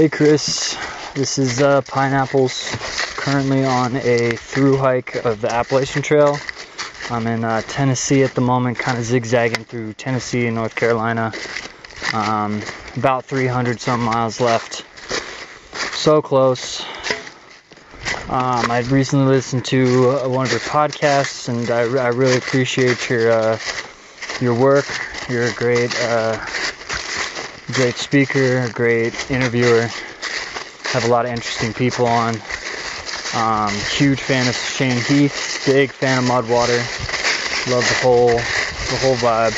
Hey 0.00 0.08
Chris, 0.08 0.78
this 1.14 1.36
is 1.36 1.60
uh, 1.60 1.82
Pineapples. 1.82 2.74
Currently 3.18 3.66
on 3.66 3.96
a 3.96 4.30
through 4.30 4.78
hike 4.78 5.14
of 5.26 5.42
the 5.42 5.52
Appalachian 5.52 6.00
Trail. 6.00 6.38
I'm 7.10 7.26
in 7.26 7.44
uh, 7.44 7.60
Tennessee 7.68 8.22
at 8.22 8.34
the 8.34 8.40
moment, 8.40 8.78
kind 8.78 8.96
of 8.96 9.04
zigzagging 9.04 9.64
through 9.64 9.92
Tennessee 9.92 10.46
and 10.46 10.56
North 10.56 10.74
Carolina. 10.74 11.32
Um, 12.14 12.62
about 12.96 13.26
300 13.26 13.78
some 13.78 14.00
miles 14.02 14.40
left. 14.40 14.86
So 15.94 16.22
close. 16.22 16.80
Um, 18.30 18.70
I 18.70 18.82
recently 18.88 19.26
listened 19.26 19.66
to 19.66 20.12
uh, 20.12 20.28
one 20.30 20.46
of 20.46 20.50
your 20.50 20.60
podcasts, 20.60 21.50
and 21.50 21.70
I, 21.70 21.80
I 22.02 22.08
really 22.08 22.38
appreciate 22.38 23.10
your 23.10 23.30
uh, 23.30 23.58
your 24.40 24.54
work. 24.54 24.86
You're 25.28 25.44
a 25.44 25.52
great 25.52 25.94
uh, 26.04 26.42
great 27.70 27.96
speaker, 27.96 28.68
great 28.72 29.30
interviewer. 29.30 29.88
Have 30.92 31.04
a 31.04 31.08
lot 31.08 31.24
of 31.24 31.32
interesting 31.32 31.72
people 31.72 32.06
on. 32.06 32.34
Um, 33.34 33.72
huge 33.96 34.20
fan 34.20 34.48
of 34.48 34.54
Shane 34.54 35.00
Heath. 35.02 35.62
Big 35.66 35.90
fan 35.90 36.18
of 36.18 36.24
Mudwater. 36.24 36.78
Love 37.70 37.86
the 37.88 37.98
whole 38.02 38.28
the 38.28 38.98
whole 39.00 39.16
vibe. 39.16 39.54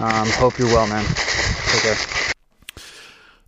Um, 0.00 0.28
hope 0.30 0.58
you're 0.58 0.68
well, 0.68 0.86
man. 0.86 1.04
Take 1.04 1.82
care. 1.82 1.96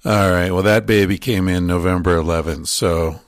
All 0.04 0.30
right. 0.30 0.50
Well, 0.50 0.64
that 0.64 0.86
baby 0.86 1.18
came 1.18 1.48
in 1.48 1.66
November 1.66 2.16
11th, 2.16 2.66
so 2.66 3.20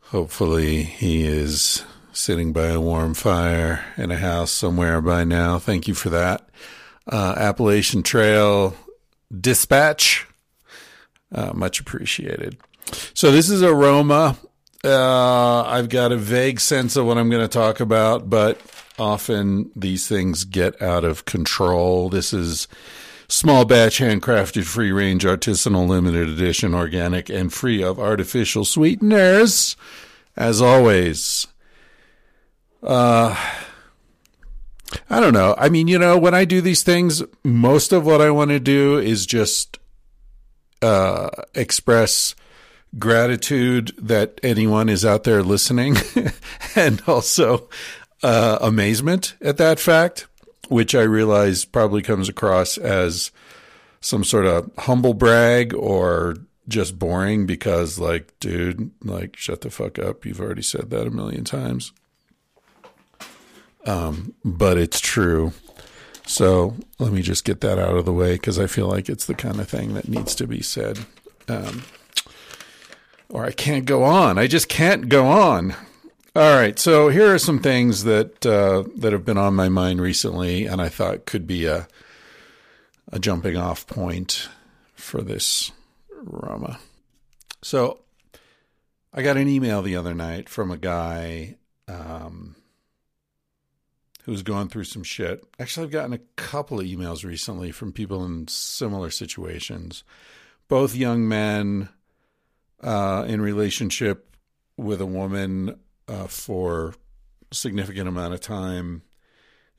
hopefully 0.00 0.82
he 0.82 1.24
is 1.24 1.84
sitting 2.12 2.52
by 2.52 2.68
a 2.68 2.80
warm 2.80 3.14
fire 3.14 3.84
in 3.96 4.10
a 4.10 4.16
house 4.16 4.50
somewhere 4.50 5.00
by 5.00 5.24
now. 5.24 5.58
Thank 5.58 5.86
you 5.86 5.94
for 5.94 6.08
that. 6.10 6.48
Uh, 7.06 7.34
Appalachian 7.36 8.02
Trail 8.02 8.74
dispatch. 9.40 10.26
Uh, 11.34 11.52
much 11.54 11.80
appreciated. 11.80 12.58
So 13.14 13.30
this 13.30 13.48
is 13.48 13.62
a 13.62 13.74
Rama. 13.74 14.36
Uh, 14.84 15.62
I've 15.62 15.88
got 15.88 16.12
a 16.12 16.16
vague 16.16 16.60
sense 16.60 16.96
of 16.96 17.06
what 17.06 17.16
I'm 17.16 17.30
going 17.30 17.42
to 17.42 17.48
talk 17.48 17.80
about, 17.80 18.28
but 18.28 18.60
often 18.98 19.70
these 19.76 20.06
things 20.08 20.44
get 20.44 20.80
out 20.82 21.04
of 21.04 21.24
control. 21.24 22.08
This 22.08 22.32
is 22.32 22.68
small 23.28 23.64
batch, 23.64 23.98
handcrafted, 23.98 24.64
free 24.64 24.92
range, 24.92 25.24
artisanal, 25.24 25.88
limited 25.88 26.28
edition, 26.28 26.74
organic, 26.74 27.30
and 27.30 27.52
free 27.52 27.82
of 27.82 27.98
artificial 27.98 28.64
sweeteners. 28.64 29.76
As 30.36 30.60
always, 30.60 31.46
uh, 32.82 33.36
I 35.10 35.20
don't 35.20 35.32
know. 35.32 35.54
I 35.58 35.68
mean, 35.68 35.88
you 35.88 35.98
know, 35.98 36.18
when 36.18 36.34
I 36.34 36.44
do 36.44 36.60
these 36.60 36.82
things, 36.82 37.22
most 37.44 37.92
of 37.92 38.04
what 38.04 38.20
I 38.20 38.30
want 38.30 38.50
to 38.50 38.60
do 38.60 38.98
is 38.98 39.26
just 39.26 39.78
uh, 40.80 41.30
express 41.54 42.34
gratitude 42.98 43.92
that 43.96 44.38
anyone 44.42 44.88
is 44.88 45.04
out 45.04 45.24
there 45.24 45.42
listening 45.42 45.96
and 46.76 47.02
also 47.06 47.68
uh, 48.22 48.58
amazement 48.60 49.34
at 49.40 49.56
that 49.56 49.80
fact, 49.80 50.26
which 50.68 50.94
I 50.94 51.02
realize 51.02 51.64
probably 51.64 52.02
comes 52.02 52.28
across 52.28 52.76
as 52.76 53.30
some 54.00 54.24
sort 54.24 54.46
of 54.46 54.70
humble 54.78 55.14
brag 55.14 55.74
or 55.74 56.36
just 56.68 56.98
boring 56.98 57.46
because, 57.46 57.98
like, 57.98 58.38
dude, 58.40 58.90
like, 59.02 59.36
shut 59.36 59.62
the 59.62 59.70
fuck 59.70 59.98
up. 59.98 60.24
You've 60.24 60.40
already 60.40 60.62
said 60.62 60.90
that 60.90 61.06
a 61.06 61.10
million 61.10 61.44
times. 61.44 61.92
Um, 63.84 64.34
but 64.44 64.78
it's 64.78 65.00
true. 65.00 65.52
So 66.26 66.76
let 66.98 67.12
me 67.12 67.22
just 67.22 67.44
get 67.44 67.60
that 67.62 67.78
out 67.78 67.96
of 67.96 68.04
the 68.04 68.12
way 68.12 68.34
because 68.34 68.58
I 68.58 68.66
feel 68.66 68.86
like 68.86 69.08
it's 69.08 69.26
the 69.26 69.34
kind 69.34 69.60
of 69.60 69.68
thing 69.68 69.94
that 69.94 70.08
needs 70.08 70.34
to 70.36 70.46
be 70.46 70.62
said. 70.62 71.00
Um, 71.48 71.82
or 73.28 73.44
I 73.44 73.50
can't 73.50 73.84
go 73.84 74.04
on. 74.04 74.38
I 74.38 74.46
just 74.46 74.68
can't 74.68 75.08
go 75.08 75.26
on. 75.26 75.74
All 76.34 76.56
right. 76.56 76.78
So 76.78 77.08
here 77.08 77.34
are 77.34 77.38
some 77.38 77.58
things 77.58 78.04
that 78.04 78.46
uh, 78.46 78.84
that 78.96 79.12
have 79.12 79.24
been 79.24 79.38
on 79.38 79.54
my 79.54 79.68
mind 79.68 80.00
recently, 80.00 80.66
and 80.66 80.80
I 80.80 80.88
thought 80.88 81.26
could 81.26 81.46
be 81.46 81.66
a 81.66 81.88
a 83.10 83.18
jumping 83.18 83.56
off 83.56 83.86
point 83.86 84.48
for 84.94 85.20
this 85.20 85.72
Rama. 86.22 86.78
So 87.62 87.98
I 89.12 89.22
got 89.22 89.36
an 89.36 89.48
email 89.48 89.82
the 89.82 89.96
other 89.96 90.14
night 90.14 90.48
from 90.48 90.70
a 90.70 90.78
guy. 90.78 91.56
Um, 91.88 92.56
who's 94.22 94.42
going 94.42 94.68
through 94.68 94.84
some 94.84 95.02
shit. 95.02 95.44
Actually, 95.58 95.84
I've 95.84 95.92
gotten 95.92 96.12
a 96.12 96.18
couple 96.36 96.80
of 96.80 96.86
emails 96.86 97.24
recently 97.24 97.72
from 97.72 97.92
people 97.92 98.24
in 98.24 98.48
similar 98.48 99.10
situations, 99.10 100.04
both 100.68 100.94
young 100.94 101.28
men 101.28 101.88
uh, 102.80 103.24
in 103.26 103.40
relationship 103.40 104.36
with 104.76 105.00
a 105.00 105.06
woman 105.06 105.78
uh, 106.08 106.26
for 106.26 106.94
a 107.50 107.54
significant 107.54 108.08
amount 108.08 108.34
of 108.34 108.40
time. 108.40 109.02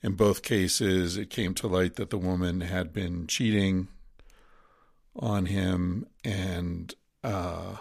In 0.02 0.14
both 0.14 0.44
cases, 0.44 1.16
it 1.16 1.30
came 1.30 1.54
to 1.56 1.68
light 1.68 1.96
that 1.96 2.10
the 2.10 2.18
woman 2.18 2.62
had 2.62 2.92
been 2.92 3.28
cheating 3.28 3.88
on 5.16 5.46
him, 5.46 6.06
and 6.25 6.94
uh, 7.24 7.78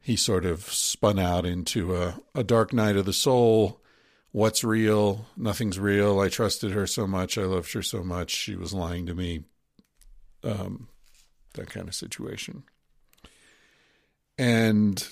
he 0.00 0.16
sort 0.16 0.44
of 0.44 0.64
spun 0.64 1.18
out 1.18 1.46
into 1.46 1.96
a, 1.96 2.20
a 2.34 2.44
dark 2.44 2.74
night 2.74 2.96
of 2.96 3.06
the 3.06 3.12
soul 3.14 3.80
what's 4.32 4.64
real, 4.64 5.26
nothing's 5.36 5.78
real. 5.78 6.20
I 6.20 6.28
trusted 6.28 6.72
her 6.72 6.86
so 6.86 7.06
much, 7.06 7.38
I 7.38 7.42
loved 7.42 7.72
her 7.72 7.82
so 7.82 8.02
much, 8.02 8.30
she 8.30 8.56
was 8.56 8.72
lying 8.72 9.06
to 9.06 9.14
me. 9.14 9.44
Um, 10.44 10.88
that 11.54 11.70
kind 11.70 11.86
of 11.86 11.94
situation. 11.94 12.64
And 14.38 15.06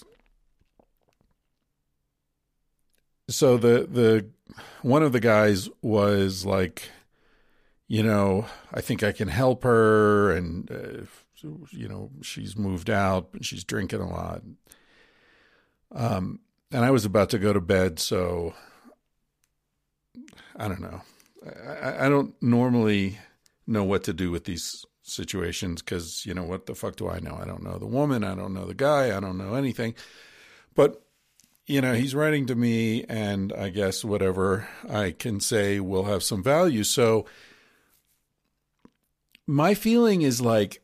so 3.29 3.57
the 3.57 3.87
the 3.89 4.27
one 4.83 5.03
of 5.03 5.13
the 5.13 5.21
guys 5.21 5.69
was 5.83 6.45
like, 6.45 6.91
you 7.87 8.03
know, 8.03 8.47
I 8.73 8.81
think 8.81 9.03
I 9.03 9.13
can 9.13 9.29
help 9.29 9.63
her, 9.65 10.33
and 10.33 10.71
uh, 10.71 11.05
you 11.71 11.89
know, 11.89 12.11
she's 12.23 12.57
moved 12.57 12.91
out 12.91 13.29
and 13.33 13.45
she's 13.45 13.65
drinking 13.65 14.01
a 14.01 14.09
lot. 14.09 14.43
Um, 15.93 16.41
and 16.73 16.85
I 16.85 16.91
was 16.91 17.05
about 17.05 17.31
to 17.31 17.39
go 17.39 17.53
to 17.53 17.61
bed, 17.61 17.99
so 17.99 18.55
I 20.61 20.69
don't 20.69 20.83
know. 20.83 21.01
I, 21.67 22.05
I 22.05 22.09
don't 22.11 22.35
normally 22.43 23.19
know 23.67 23.83
what 23.83 24.05
to 24.05 24.13
do 24.13 24.31
with 24.31 24.45
these 24.45 24.85
situations 25.03 25.81
because, 25.81 26.27
you 26.27 26.35
know, 26.35 26.43
what 26.45 26.67
the 26.67 26.75
fuck 26.75 26.97
do 26.97 27.09
I 27.09 27.19
know? 27.19 27.39
I 27.41 27.47
don't 27.47 27.63
know 27.63 27.79
the 27.79 27.87
woman. 27.87 28.23
I 28.23 28.35
don't 28.35 28.53
know 28.53 28.67
the 28.67 28.75
guy. 28.75 29.17
I 29.17 29.21
don't 29.21 29.39
know 29.39 29.55
anything. 29.55 29.95
But, 30.75 31.03
you 31.67 31.81
know, 31.81 31.95
he's 31.95 32.15
writing 32.15 32.45
to 32.47 32.55
me, 32.55 33.05
and 33.09 33.55
I 33.55 33.71
guess 33.71 34.05
whatever 34.05 34.69
I 34.89 35.13
can 35.13 35.41
say 35.41 35.81
will 35.81 36.05
have 36.05 36.23
some 36.23 36.43
value. 36.43 36.85
So, 36.85 37.25
my 39.47 39.73
feeling 39.73 40.21
is 40.21 40.43
like, 40.43 40.83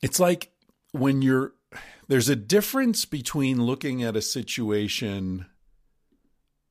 it's 0.00 0.18
like 0.18 0.52
when 0.92 1.20
you're, 1.20 1.52
there's 2.08 2.30
a 2.30 2.36
difference 2.36 3.04
between 3.04 3.62
looking 3.62 4.02
at 4.02 4.16
a 4.16 4.22
situation 4.22 5.46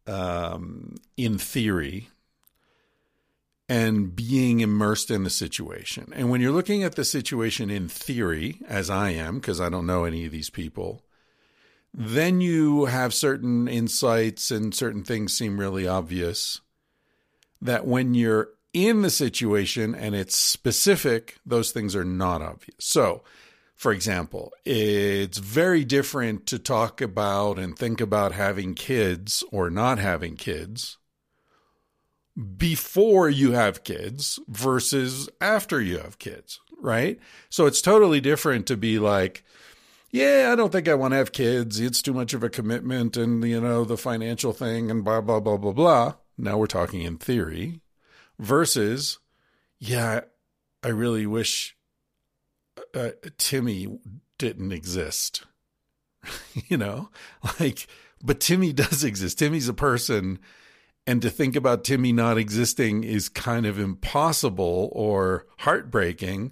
um, 0.07 0.95
in 1.17 1.37
theory 1.37 2.09
and 3.69 4.13
being 4.15 4.59
immersed 4.59 5.09
in 5.09 5.23
the 5.23 5.29
situation. 5.29 6.11
And 6.13 6.29
when 6.29 6.41
you're 6.41 6.51
looking 6.51 6.83
at 6.83 6.95
the 6.95 7.05
situation 7.05 7.69
in 7.69 7.87
theory, 7.87 8.57
as 8.67 8.89
I 8.89 9.11
am, 9.11 9.35
because 9.35 9.61
I 9.61 9.69
don't 9.69 9.85
know 9.85 10.03
any 10.03 10.25
of 10.25 10.31
these 10.33 10.49
people, 10.49 11.03
then 11.93 12.41
you 12.41 12.85
have 12.85 13.13
certain 13.13 13.67
insights 13.67 14.51
and 14.51 14.75
certain 14.75 15.03
things 15.03 15.37
seem 15.37 15.57
really 15.57 15.87
obvious. 15.87 16.59
That 17.61 17.85
when 17.85 18.13
you're 18.13 18.49
in 18.73 19.03
the 19.03 19.09
situation 19.09 19.95
and 19.95 20.15
it's 20.15 20.35
specific, 20.35 21.37
those 21.45 21.71
things 21.71 21.95
are 21.95 22.05
not 22.05 22.41
obvious. 22.41 22.75
So, 22.79 23.23
for 23.81 23.91
example, 23.91 24.53
it's 24.63 25.39
very 25.39 25.83
different 25.83 26.45
to 26.45 26.59
talk 26.59 27.01
about 27.01 27.57
and 27.57 27.75
think 27.75 27.99
about 27.99 28.31
having 28.31 28.75
kids 28.75 29.43
or 29.51 29.71
not 29.71 29.97
having 29.97 30.35
kids 30.35 30.99
before 32.57 33.27
you 33.27 33.53
have 33.53 33.83
kids 33.83 34.37
versus 34.47 35.29
after 35.41 35.81
you 35.81 35.97
have 35.97 36.19
kids, 36.19 36.59
right? 36.79 37.19
So 37.49 37.65
it's 37.65 37.81
totally 37.81 38.21
different 38.21 38.67
to 38.67 38.77
be 38.77 38.99
like, 38.99 39.43
yeah, 40.11 40.51
I 40.51 40.55
don't 40.55 40.71
think 40.71 40.87
I 40.87 40.93
want 40.93 41.13
to 41.13 41.17
have 41.17 41.31
kids. 41.31 41.79
It's 41.79 42.03
too 42.03 42.13
much 42.13 42.35
of 42.35 42.43
a 42.43 42.49
commitment 42.51 43.17
and, 43.17 43.43
you 43.43 43.59
know, 43.59 43.83
the 43.83 43.97
financial 43.97 44.53
thing 44.53 44.91
and 44.91 45.03
blah, 45.03 45.21
blah, 45.21 45.39
blah, 45.39 45.57
blah, 45.57 45.73
blah. 45.73 46.13
Now 46.37 46.59
we're 46.59 46.67
talking 46.67 47.01
in 47.01 47.17
theory 47.17 47.81
versus, 48.37 49.17
yeah, 49.79 50.21
I 50.83 50.89
really 50.89 51.25
wish 51.25 51.75
uh, 52.93 53.09
Timmy 53.37 53.99
didn't 54.37 54.71
exist. 54.71 55.45
you 56.67 56.77
know, 56.77 57.09
like, 57.59 57.87
but 58.23 58.39
Timmy 58.39 58.73
does 58.73 59.03
exist. 59.03 59.39
Timmy's 59.39 59.69
a 59.69 59.73
person. 59.73 60.39
And 61.07 61.21
to 61.23 61.31
think 61.31 61.55
about 61.55 61.83
Timmy 61.83 62.13
not 62.13 62.37
existing 62.37 63.03
is 63.03 63.27
kind 63.27 63.65
of 63.65 63.79
impossible 63.79 64.89
or 64.93 65.47
heartbreaking. 65.59 66.51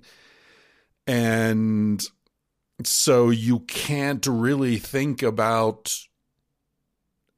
And 1.06 2.04
so 2.84 3.30
you 3.30 3.60
can't 3.62 4.26
really 4.26 4.78
think 4.78 5.22
about 5.22 5.96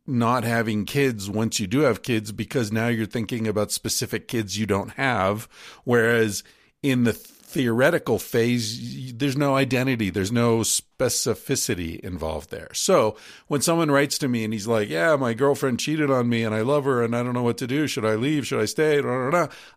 not 0.08 0.44
having 0.44 0.86
kids 0.86 1.30
once 1.30 1.60
you 1.60 1.68
do 1.68 1.82
have 1.82 2.02
kids 2.02 2.32
because 2.32 2.72
now 2.72 2.88
you're 2.88 3.06
thinking 3.06 3.48
about 3.48 3.72
specific 3.72 4.28
kids 4.28 4.58
you 4.58 4.66
don't 4.66 4.92
have. 4.92 5.48
Whereas 5.84 6.44
in 6.82 7.04
the 7.04 7.14
theoretical 7.52 8.18
phase, 8.18 9.14
there's 9.14 9.36
no 9.36 9.56
identity, 9.56 10.10
there's 10.10 10.32
no 10.32 10.60
specificity 10.60 12.00
involved 12.00 12.50
there. 12.50 12.70
So 12.74 13.18
when 13.48 13.62
someone 13.62 13.92
writes 13.92 14.18
to 14.20 14.28
me 14.28 14.44
and 14.44 14.54
he's 14.54 14.68
like, 14.68 14.90
Yeah, 14.90 15.16
my 15.18 15.34
girlfriend 15.34 15.80
cheated 15.80 16.10
on 16.10 16.30
me 16.30 16.44
and 16.44 16.56
I 16.56 16.62
love 16.62 16.86
her 16.86 17.04
and 17.04 17.16
I 17.16 17.24
don't 17.24 17.34
know 17.34 17.44
what 17.44 17.58
to 17.58 17.68
do. 17.68 17.88
Should 17.88 18.06
I 18.06 18.16
leave? 18.16 18.48
Should 18.48 18.62
I 18.62 18.66
stay? 18.66 19.00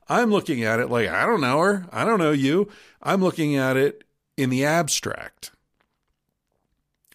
I'm 0.08 0.30
looking 0.30 0.62
at 0.62 0.78
it 0.80 0.88
like, 0.88 1.08
I 1.08 1.26
don't 1.26 1.40
know 1.40 1.58
her. 1.60 1.86
I 1.92 2.04
don't 2.04 2.20
know 2.20 2.32
you. 2.32 2.68
I'm 3.02 3.22
looking 3.22 3.56
at 3.56 3.76
it 3.76 4.04
in 4.36 4.50
the 4.50 4.64
abstract. 4.64 5.50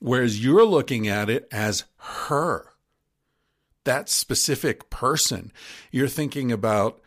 Whereas 0.01 0.44
you're 0.44 0.65
looking 0.65 1.07
at 1.07 1.29
it 1.29 1.47
as 1.51 1.85
her, 1.97 2.73
that 3.83 4.09
specific 4.09 4.89
person. 4.89 5.51
You're 5.91 6.07
thinking 6.07 6.51
about 6.51 7.01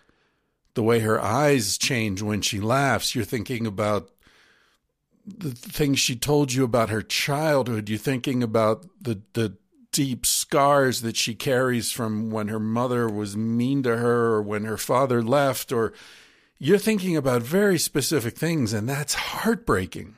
the 0.75 0.83
way 0.83 1.01
her 1.01 1.21
eyes 1.21 1.77
change 1.79 2.23
when 2.23 2.41
she 2.41 2.61
laughs. 2.61 3.15
You're 3.15 3.25
thinking 3.25 3.67
about 3.67 4.11
the 5.27 5.51
things 5.51 6.01
she 6.01 6.17
told 6.17 6.53
you 6.53 6.65
about 6.65 6.91
her 6.91 7.03
childhood. 7.03 7.89
You're 7.89 7.99
thinking 7.99 8.43
about 8.43 8.87
the, 9.01 9.21
the 9.35 9.57
deep 9.93 10.25
scars 10.27 11.03
that 11.03 11.17
she 11.17 11.35
carries 11.35 11.93
from 11.93 12.31
when 12.31 12.49
her 12.49 12.59
mother 12.59 13.09
was 13.09 13.37
mean 13.37 13.83
to 13.83 13.97
her 13.99 14.35
or 14.35 14.43
when 14.43 14.65
her 14.65 14.79
father 14.79 15.23
left, 15.23 15.71
or 15.71 15.93
you're 16.59 16.79
thinking 16.79 17.17
about 17.17 17.43
very 17.43 17.79
specific 17.79 18.37
things, 18.37 18.73
and 18.73 18.89
that's 18.89 19.15
heartbreaking. 19.15 20.17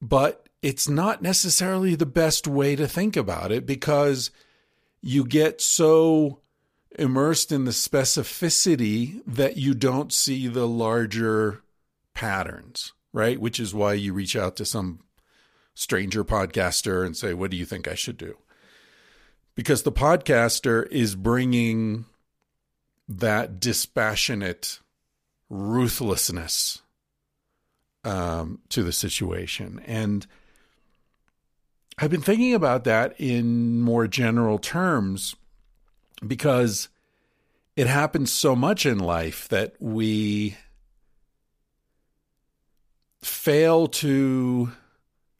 But 0.00 0.48
it's 0.62 0.88
not 0.88 1.22
necessarily 1.22 1.94
the 1.94 2.06
best 2.06 2.46
way 2.46 2.76
to 2.76 2.86
think 2.86 3.16
about 3.16 3.50
it 3.50 3.66
because 3.66 4.30
you 5.02 5.24
get 5.24 5.60
so 5.60 6.40
immersed 6.98 7.52
in 7.52 7.64
the 7.64 7.70
specificity 7.70 9.20
that 9.26 9.56
you 9.56 9.74
don't 9.74 10.12
see 10.12 10.46
the 10.46 10.66
larger 10.66 11.62
patterns, 12.14 12.92
right? 13.12 13.40
Which 13.40 13.58
is 13.58 13.74
why 13.74 13.94
you 13.94 14.12
reach 14.12 14.36
out 14.36 14.56
to 14.56 14.64
some 14.64 15.00
stranger 15.74 16.24
podcaster 16.24 17.04
and 17.04 17.16
say, 17.16 17.34
What 17.34 17.50
do 17.50 17.56
you 17.56 17.64
think 17.64 17.88
I 17.88 17.94
should 17.94 18.16
do? 18.16 18.36
Because 19.54 19.82
the 19.82 19.92
podcaster 19.92 20.86
is 20.90 21.14
bringing 21.14 22.06
that 23.08 23.60
dispassionate 23.60 24.80
ruthlessness 25.48 26.82
um, 28.04 28.60
to 28.70 28.82
the 28.82 28.92
situation. 28.92 29.80
And 29.86 30.26
I've 31.98 32.10
been 32.10 32.22
thinking 32.22 32.54
about 32.54 32.84
that 32.84 33.14
in 33.18 33.80
more 33.80 34.08
general 34.08 34.58
terms 34.58 35.36
because 36.28 36.88
it 37.76 37.86
happens 37.86 38.32
so 38.32 38.54
much 38.54 38.86
in 38.86 38.98
life 38.98 39.48
that 39.48 39.74
we 39.80 40.56
fail 43.22 43.86
to 43.86 44.72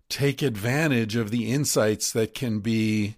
take 0.09 0.43
advantage 0.43 1.17
of 1.17 1.31
the 1.31 1.51
insights 1.51 2.13
that 2.13 2.35
can 2.35 2.61
be 2.61 3.17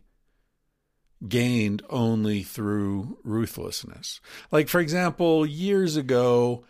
gained 1.29 1.83
only 1.89 2.43
through 2.43 3.19
ruthlessness. 3.25 4.21
Like, 4.51 4.69
for 4.69 4.81
example, 4.81 5.47
years 5.47 5.97
ago, 5.97 6.65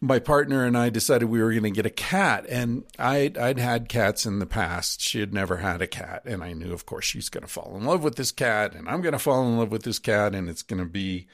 my 0.00 0.18
partner 0.18 0.64
and 0.64 0.78
I 0.78 0.88
decided 0.88 1.26
we 1.26 1.42
were 1.42 1.50
going 1.50 1.62
to 1.64 1.70
get 1.70 1.84
a 1.84 1.90
cat, 1.90 2.46
and 2.48 2.84
I'd, 2.98 3.36
I'd 3.36 3.58
had 3.58 3.88
cats 3.88 4.24
in 4.24 4.38
the 4.38 4.46
past. 4.46 5.00
She 5.00 5.20
had 5.20 5.34
never 5.34 5.58
had 5.58 5.82
a 5.82 5.86
cat, 5.86 6.22
and 6.24 6.42
I 6.42 6.54
knew, 6.54 6.72
of 6.72 6.86
course, 6.86 7.04
she's 7.04 7.28
going 7.28 7.42
to 7.42 7.50
fall 7.50 7.76
in 7.76 7.84
love 7.84 8.02
with 8.02 8.16
this 8.16 8.32
cat, 8.32 8.74
and 8.74 8.88
I'm 8.88 9.02
going 9.02 9.12
to 9.12 9.18
fall 9.18 9.46
in 9.46 9.58
love 9.58 9.70
with 9.70 9.82
this 9.82 9.98
cat, 9.98 10.34
and 10.34 10.48
it's 10.48 10.62
going 10.62 10.82
to 10.82 10.88
be, 10.88 11.26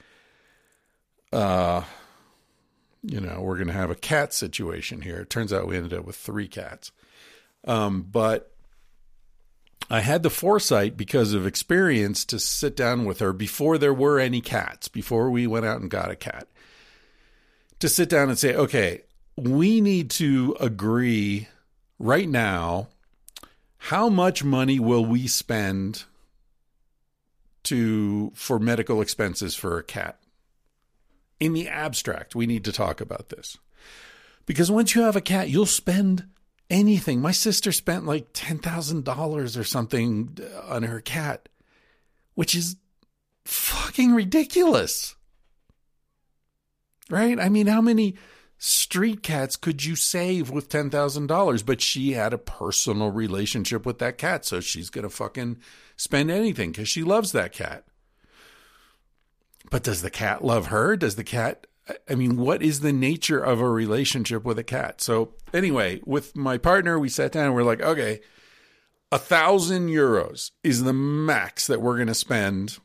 uh, 1.31 1.83
you 3.03 3.21
know, 3.21 3.39
we're 3.41 3.55
going 3.55 3.67
to 3.67 3.73
have 3.73 3.89
a 3.89 3.95
cat 3.95 4.33
situation 4.33 5.01
here. 5.01 5.19
It 5.19 5.29
turns 5.29 5.53
out 5.53 5.67
we 5.67 5.77
ended 5.77 5.93
up 5.93 6.03
with 6.03 6.17
three 6.17 6.49
cats, 6.49 6.91
um, 7.65 8.01
but 8.01 8.51
I 9.89 10.01
had 10.01 10.23
the 10.23 10.29
foresight 10.29 10.97
because 10.97 11.33
of 11.33 11.47
experience 11.47 12.25
to 12.25 12.37
sit 12.37 12.75
down 12.75 13.05
with 13.05 13.19
her 13.19 13.31
before 13.31 13.77
there 13.77 13.93
were 13.93 14.19
any 14.19 14.41
cats, 14.41 14.89
before 14.89 15.31
we 15.31 15.47
went 15.47 15.65
out 15.65 15.79
and 15.79 15.89
got 15.89 16.11
a 16.11 16.17
cat 16.17 16.49
to 17.79 17.89
sit 17.89 18.09
down 18.09 18.29
and 18.29 18.39
say, 18.39 18.55
okay, 18.55 19.01
we 19.35 19.81
need 19.81 20.09
to 20.11 20.55
agree 20.59 21.47
right 21.99 22.27
now 22.27 22.87
how 23.77 24.09
much 24.09 24.43
money 24.43 24.79
will 24.79 25.05
we 25.05 25.27
spend 25.27 26.03
to 27.63 28.31
for 28.33 28.59
medical 28.59 29.01
expenses 29.01 29.55
for 29.55 29.77
a 29.77 29.83
cat? 29.83 30.19
In 31.39 31.53
the 31.53 31.67
abstract 31.67 32.35
we 32.35 32.47
need 32.47 32.65
to 32.65 32.71
talk 32.71 32.99
about 32.99 33.29
this. 33.29 33.57
Because 34.45 34.71
once 34.71 34.95
you 34.95 35.03
have 35.03 35.15
a 35.15 35.21
cat 35.21 35.49
you'll 35.49 35.65
spend 35.65 36.27
anything. 36.69 37.21
My 37.21 37.31
sister 37.31 37.71
spent 37.71 38.05
like 38.05 38.33
$10,000 38.33 39.59
or 39.59 39.63
something 39.63 40.37
on 40.63 40.83
her 40.83 40.99
cat 40.99 41.47
which 42.33 42.55
is 42.55 42.75
fucking 43.45 44.13
ridiculous 44.13 45.15
right? 47.09 47.39
I 47.39 47.49
mean, 47.49 47.67
how 47.67 47.81
many 47.81 48.15
street 48.57 49.23
cats 49.23 49.55
could 49.55 49.85
you 49.85 49.95
save 49.95 50.49
with 50.49 50.69
$10,000? 50.69 51.65
But 51.65 51.81
she 51.81 52.13
had 52.13 52.33
a 52.33 52.37
personal 52.37 53.11
relationship 53.11 53.85
with 53.85 53.99
that 53.99 54.17
cat, 54.17 54.45
so 54.45 54.59
she's 54.59 54.89
going 54.89 55.03
to 55.03 55.09
fucking 55.09 55.57
spend 55.95 56.31
anything 56.31 56.71
because 56.71 56.89
she 56.89 57.03
loves 57.03 57.31
that 57.31 57.51
cat. 57.51 57.85
But 59.69 59.83
does 59.83 60.01
the 60.01 60.09
cat 60.09 60.43
love 60.43 60.67
her? 60.67 60.95
Does 60.95 61.15
the 61.15 61.23
cat 61.23 61.67
I 62.09 62.15
mean, 62.15 62.37
what 62.37 62.61
is 62.61 62.81
the 62.81 62.93
nature 62.93 63.39
of 63.39 63.61
a 63.61 63.69
relationship 63.69 64.43
with 64.43 64.59
a 64.59 64.63
cat? 64.63 65.01
So, 65.01 65.33
anyway, 65.53 66.01
with 66.05 66.35
my 66.35 66.57
partner, 66.57 66.99
we 66.99 67.09
sat 67.09 67.31
down 67.31 67.45
and 67.45 67.55
we're 67.55 67.63
like, 67.63 67.81
okay, 67.81 68.19
a 69.11 69.17
thousand 69.17 69.89
euros 69.89 70.51
is 70.63 70.83
the 70.83 70.93
max 70.93 71.67
that 71.67 71.81
we're 71.81 71.95
going 71.95 72.07
to 72.07 72.13
spend 72.13 72.79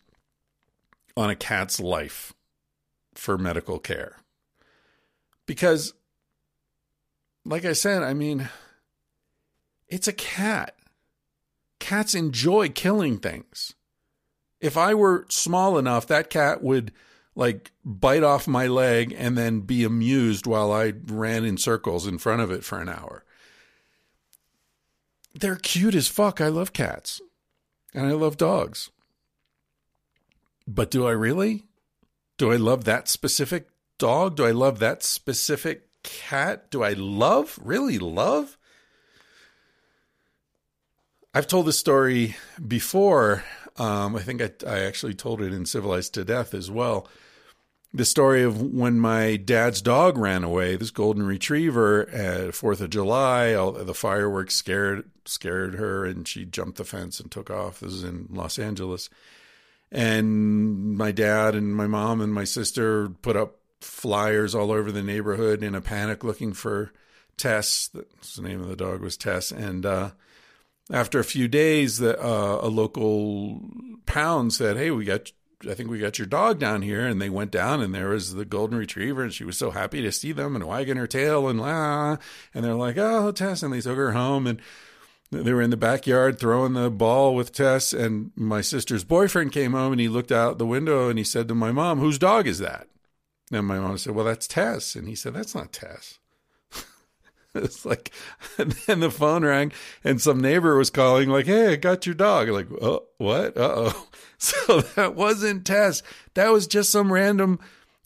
on 1.17 1.31
a 1.31 1.37
cat's 1.37 1.81
life 1.81 2.33
for 3.15 3.39
medical 3.39 3.79
care. 3.79 4.17
Because, 5.47 5.95
like 7.45 7.65
I 7.65 7.73
said, 7.73 8.03
I 8.03 8.15
mean, 8.15 8.49
it's 9.89 10.09
a 10.09 10.13
cat. 10.13 10.77
Cats 11.79 12.15
enjoy 12.15 12.69
killing 12.69 13.19
things. 13.19 13.75
If 14.61 14.77
I 14.77 14.95
were 14.95 15.27
small 15.29 15.77
enough, 15.77 16.07
that 16.07 16.31
cat 16.31 16.63
would 16.63 16.93
like 17.35 17.73
bite 17.85 18.23
off 18.23 18.47
my 18.47 18.67
leg 18.67 19.15
and 19.17 19.37
then 19.37 19.61
be 19.61 19.85
amused 19.85 20.47
while 20.47 20.71
I 20.71 20.93
ran 21.07 21.45
in 21.45 21.57
circles 21.57 22.07
in 22.07 22.19
front 22.19 22.43
of 22.43 22.51
it 22.51 22.63
for 22.63 22.81
an 22.81 22.89
hour. 22.89 23.25
They're 25.35 25.57
cute 25.57 25.95
as 25.95 26.09
fuck. 26.09 26.41
I 26.41 26.49
love 26.49 26.73
cats 26.73 27.21
and 27.95 28.07
I 28.07 28.13
love 28.13 28.37
dogs. 28.37 28.91
But 30.67 30.91
do 30.91 31.07
I 31.07 31.13
really? 31.13 31.65
Do 32.43 32.51
I 32.51 32.57
love 32.57 32.87
that 32.87 33.07
specific 33.07 33.69
dog? 33.99 34.35
Do 34.35 34.45
I 34.45 34.51
love 34.51 34.81
that 34.81 35.05
specific 35.05 35.87
cat? 36.03 36.73
Do 36.73 36.83
I 36.83 36.93
love, 36.93 37.57
really 37.63 38.01
love? 38.01 38.59
I've 41.33 41.47
told 41.47 41.67
this 41.67 41.79
story 41.79 42.35
before. 42.67 43.45
Um, 43.77 44.17
I 44.17 44.23
think 44.23 44.43
I, 44.43 44.51
I 44.67 44.81
actually 44.81 45.15
told 45.15 45.41
it 45.41 45.53
in 45.53 45.67
Civilized 45.67 46.15
to 46.15 46.25
Death 46.25 46.53
as 46.53 46.69
well. 46.69 47.07
the 47.95 48.05
story 48.05 48.43
of 48.43 48.61
when 48.61 48.99
my 48.99 49.37
dad's 49.37 49.83
dog 49.83 50.17
ran 50.17 50.45
away, 50.45 50.77
this 50.77 50.91
golden 50.91 51.25
retriever 51.25 52.09
at 52.09 52.55
Fourth 52.55 52.81
of 52.81 52.91
July. 52.91 53.53
All, 53.55 53.73
the 53.73 53.95
fireworks 53.95 54.55
scared 54.55 55.11
scared 55.25 55.75
her, 55.75 56.05
and 56.05 56.27
she 56.27 56.45
jumped 56.45 56.79
the 56.79 56.85
fence 56.85 57.21
and 57.21 57.31
took 57.31 57.51
off. 57.51 57.81
This 57.81 57.93
is 57.93 58.05
in 58.05 58.29
Los 58.31 58.59
Angeles, 58.59 59.11
and 59.93 60.97
my 60.97 61.13
dad 61.13 61.55
and 61.55 61.77
my 61.77 61.87
mom 61.87 62.21
and 62.21 62.33
my 62.33 62.45
sister 62.45 63.09
put 63.09 63.37
up 63.37 63.59
flyers 63.81 64.55
all 64.55 64.73
over 64.73 64.91
the 64.91 65.03
neighborhood 65.03 65.63
in 65.63 65.75
a 65.75 65.81
panic, 65.81 66.25
looking 66.25 66.53
for 66.53 66.93
Tess. 67.37 67.89
That's 67.93 68.37
the 68.37 68.43
name 68.43 68.61
of 68.61 68.69
the 68.69 68.77
dog 68.77 69.01
was 69.01 69.17
Tess, 69.17 69.53
and 69.53 69.87
uh, 69.87 70.11
after 70.91 71.21
a 71.21 71.25
few 71.25 71.47
days, 71.47 71.99
the, 71.99 72.21
uh, 72.21 72.59
a 72.63 72.69
local 72.69 73.61
pound 74.07 74.53
said, 74.53 74.77
"Hey, 74.77 74.91
we 74.91 75.05
got 75.05 75.31
I 75.69 75.75
think 75.75 75.91
we 75.91 75.99
got 75.99 76.19
your 76.19 76.27
dog 76.27 76.59
down 76.59 76.83
here. 76.83 77.07
And 77.07 77.21
they 77.21 77.31
went 77.31 77.51
down 77.51 77.81
and 77.81 77.95
there 77.95 78.09
was 78.09 78.35
the 78.35 78.45
golden 78.45 78.79
retriever 78.79 79.23
and 79.23 79.33
she 79.33 79.45
was 79.45 79.57
so 79.57 79.71
happy 79.71 80.03
to 80.03 80.13
see 80.13 80.33
them 80.33 80.57
and 80.57 80.65
wagging 80.65 80.97
her 80.97 81.07
tail 81.07 81.49
and 81.49 81.61
la. 81.61 82.17
And 82.55 82.65
they're 82.65 82.75
like, 82.75 82.97
oh, 82.99 83.33
Tess. 83.33 83.63
And 83.63 83.73
they 83.73 83.81
took 83.81 83.97
her 83.97 84.13
home 84.13 84.47
and 84.47 84.61
they 85.33 85.53
were 85.53 85.63
in 85.63 85.71
the 85.71 85.77
backyard 85.79 86.39
throwing 86.39 86.75
the 86.75 86.91
ball 86.91 87.35
with 87.35 87.53
Tess. 87.53 87.93
And 87.93 88.33
my 88.37 88.61
sister's 88.61 89.03
boyfriend 89.03 89.53
came 89.53 89.73
home 89.73 89.93
and 89.93 90.01
he 90.01 90.09
looked 90.09 90.31
out 90.31 90.59
the 90.59 90.67
window 90.67 91.09
and 91.09 91.19
he 91.19 91.25
said 91.25 91.49
to 91.49 91.55
my 91.55 91.73
mom, 91.73 91.99
whose 91.99 92.19
dog 92.19 92.47
is 92.47 92.59
that? 92.59 92.89
And 93.51 93.67
my 93.67 93.79
mom 93.79 93.97
said, 93.99 94.15
well, 94.15 94.27
that's 94.27 94.47
Tess. 94.47 94.95
And 94.95 95.09
he 95.09 95.15
said, 95.15 95.33
that's 95.33 95.55
not 95.55 95.73
Tess. 95.73 96.19
it's 97.55 97.87
like, 97.87 98.13
and 98.59 98.73
then 98.87 99.01
the 99.01 99.11
phone 99.11 99.45
rang 99.45 99.73
and 100.05 100.21
some 100.21 100.41
neighbor 100.41 100.77
was 100.77 100.91
calling, 100.91 101.31
like, 101.31 101.47
Hey, 101.47 101.73
I 101.73 101.77
got 101.77 102.07
your 102.07 102.15
dog. 102.15 102.49
Like, 102.49 102.69
oh, 102.81 103.07
what? 103.19 103.57
Uh 103.57 103.73
oh. 103.77 104.09
So 104.39 104.81
that 104.81 105.15
wasn't 105.15 105.65
Tess. 105.65 106.03
That 106.35 106.51
was 106.51 106.67
just 106.67 106.91
some 106.91 107.13
random 107.13 107.61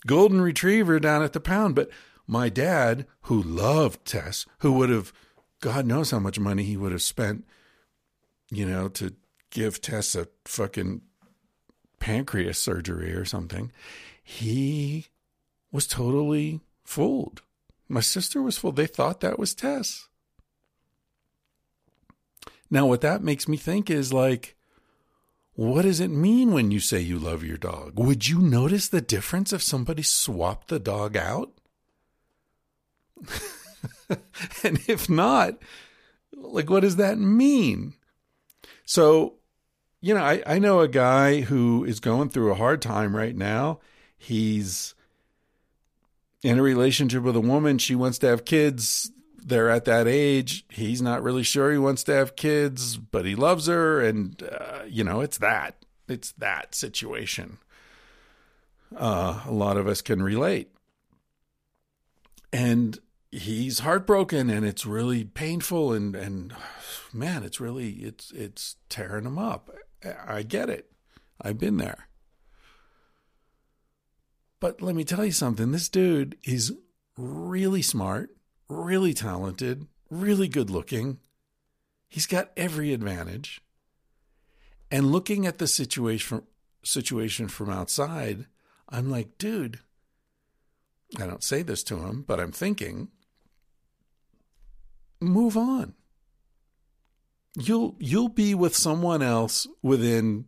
golden 0.06 0.42
retriever 0.42 1.00
down 1.00 1.22
at 1.22 1.32
the 1.32 1.40
pound. 1.40 1.74
But 1.74 1.88
my 2.26 2.50
dad, 2.50 3.06
who 3.22 3.42
loved 3.42 4.04
Tess, 4.04 4.44
who 4.58 4.72
would 4.72 4.90
have, 4.90 5.14
God 5.60 5.86
knows 5.86 6.10
how 6.10 6.18
much 6.18 6.38
money 6.38 6.64
he 6.64 6.76
would 6.76 6.92
have 6.92 7.02
spent, 7.02 7.44
you 8.50 8.66
know, 8.66 8.88
to 8.88 9.14
give 9.50 9.80
Tess 9.80 10.14
a 10.14 10.28
fucking 10.44 11.00
pancreas 11.98 12.58
surgery 12.58 13.12
or 13.12 13.24
something, 13.24 13.72
he 14.22 15.06
was 15.72 15.86
totally 15.86 16.60
fooled. 16.84 17.42
My 17.88 18.00
sister 18.00 18.42
was 18.42 18.58
fooled. 18.58 18.76
They 18.76 18.86
thought 18.86 19.20
that 19.20 19.38
was 19.38 19.54
Tess. 19.54 20.08
Now, 22.70 22.86
what 22.86 23.00
that 23.00 23.22
makes 23.22 23.46
me 23.46 23.56
think 23.56 23.88
is 23.90 24.12
like, 24.12 24.56
what 25.54 25.82
does 25.82 26.00
it 26.00 26.10
mean 26.10 26.52
when 26.52 26.70
you 26.70 26.80
say 26.80 27.00
you 27.00 27.18
love 27.18 27.44
your 27.44 27.56
dog? 27.56 27.98
Would 27.98 28.28
you 28.28 28.40
notice 28.40 28.88
the 28.88 29.00
difference 29.00 29.52
if 29.52 29.62
somebody 29.62 30.02
swapped 30.02 30.68
the 30.68 30.78
dog 30.78 31.16
out? 31.16 31.52
and 34.62 34.78
if 34.88 35.08
not, 35.08 35.58
like, 36.34 36.70
what 36.70 36.80
does 36.80 36.96
that 36.96 37.18
mean? 37.18 37.94
So, 38.84 39.34
you 40.00 40.14
know, 40.14 40.22
I, 40.22 40.42
I 40.46 40.58
know 40.58 40.80
a 40.80 40.88
guy 40.88 41.40
who 41.40 41.84
is 41.84 42.00
going 42.00 42.30
through 42.30 42.52
a 42.52 42.56
hard 42.56 42.82
time 42.82 43.16
right 43.16 43.34
now. 43.34 43.80
He's 44.16 44.94
in 46.42 46.58
a 46.58 46.62
relationship 46.62 47.22
with 47.22 47.36
a 47.36 47.40
woman. 47.40 47.78
She 47.78 47.94
wants 47.94 48.18
to 48.18 48.28
have 48.28 48.44
kids 48.44 49.10
they're 49.46 49.70
at 49.70 49.84
that 49.84 50.08
age. 50.08 50.64
He's 50.68 51.00
not 51.00 51.22
really 51.22 51.44
sure 51.44 51.70
he 51.70 51.78
wants 51.78 52.02
to 52.04 52.12
have 52.12 52.34
kids, 52.34 52.96
but 52.96 53.24
he 53.24 53.36
loves 53.36 53.68
her. 53.68 54.00
And, 54.00 54.42
uh, 54.42 54.82
you 54.88 55.04
know, 55.04 55.20
it's 55.20 55.38
that. 55.38 55.84
It's 56.08 56.32
that 56.32 56.74
situation. 56.74 57.58
Uh, 58.94 59.42
a 59.46 59.52
lot 59.52 59.76
of 59.76 59.86
us 59.86 60.02
can 60.02 60.20
relate. 60.20 60.72
And 62.52 62.98
he's 63.36 63.80
heartbroken 63.80 64.50
and 64.50 64.64
it's 64.64 64.86
really 64.86 65.24
painful 65.24 65.92
and, 65.92 66.14
and 66.14 66.54
man, 67.12 67.42
it's 67.42 67.60
really, 67.60 67.90
it's, 67.90 68.30
it's 68.32 68.76
tearing 68.88 69.26
him 69.26 69.38
up. 69.38 69.70
I 70.26 70.42
get 70.42 70.70
it. 70.70 70.92
I've 71.40 71.58
been 71.58 71.76
there. 71.76 72.08
But 74.58 74.80
let 74.80 74.94
me 74.94 75.04
tell 75.04 75.24
you 75.24 75.32
something. 75.32 75.70
This 75.70 75.88
dude 75.88 76.36
is 76.44 76.72
really 77.16 77.82
smart 77.82 78.30
really 78.68 79.14
talented, 79.14 79.86
really 80.10 80.48
good 80.48 80.70
looking. 80.70 81.18
He's 82.08 82.26
got 82.26 82.50
every 82.56 82.92
advantage. 82.92 83.60
And 84.90 85.10
looking 85.10 85.46
at 85.46 85.58
the 85.58 85.66
situation 85.66 86.42
situation 86.84 87.48
from 87.48 87.68
outside, 87.68 88.46
I'm 88.88 89.10
like, 89.10 89.38
dude, 89.38 89.80
I 91.18 91.26
don't 91.26 91.42
say 91.42 91.62
this 91.62 91.82
to 91.84 91.98
him, 91.98 92.24
but 92.26 92.38
I'm 92.38 92.52
thinking, 92.52 93.08
move 95.20 95.56
on. 95.56 95.94
You'll 97.58 97.96
you'll 97.98 98.28
be 98.28 98.54
with 98.54 98.76
someone 98.76 99.22
else 99.22 99.66
within 99.82 100.46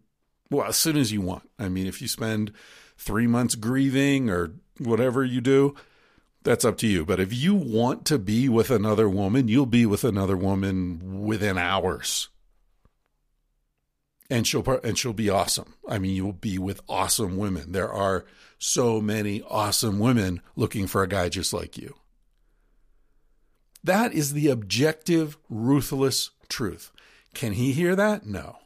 well, 0.50 0.66
as 0.66 0.76
soon 0.76 0.96
as 0.96 1.12
you 1.12 1.20
want. 1.20 1.48
I 1.58 1.68
mean, 1.68 1.86
if 1.86 2.00
you 2.00 2.08
spend 2.08 2.52
three 2.96 3.26
months 3.26 3.54
grieving 3.54 4.30
or 4.30 4.54
whatever 4.78 5.24
you 5.24 5.40
do, 5.40 5.74
that's 6.42 6.64
up 6.64 6.78
to 6.78 6.86
you. 6.86 7.04
But 7.04 7.20
if 7.20 7.32
you 7.32 7.54
want 7.54 8.04
to 8.06 8.18
be 8.18 8.48
with 8.48 8.70
another 8.70 9.08
woman, 9.08 9.48
you'll 9.48 9.66
be 9.66 9.86
with 9.86 10.04
another 10.04 10.36
woman 10.36 11.22
within 11.24 11.58
hours. 11.58 12.28
And 14.30 14.46
she'll 14.46 14.66
and 14.84 14.98
she'll 14.98 15.14
be 15.14 15.30
awesome. 15.30 15.74
I 15.88 15.98
mean, 15.98 16.14
you'll 16.14 16.32
be 16.32 16.58
with 16.58 16.82
awesome 16.88 17.36
women. 17.36 17.72
There 17.72 17.92
are 17.92 18.26
so 18.58 19.00
many 19.00 19.42
awesome 19.42 19.98
women 19.98 20.42
looking 20.54 20.86
for 20.86 21.02
a 21.02 21.08
guy 21.08 21.28
just 21.28 21.52
like 21.52 21.78
you. 21.78 21.94
That 23.88 24.12
is 24.12 24.34
the 24.34 24.48
objective, 24.48 25.38
ruthless 25.48 26.28
truth. 26.50 26.92
Can 27.32 27.54
he 27.54 27.72
hear 27.72 27.96
that? 27.96 28.26
No. 28.26 28.58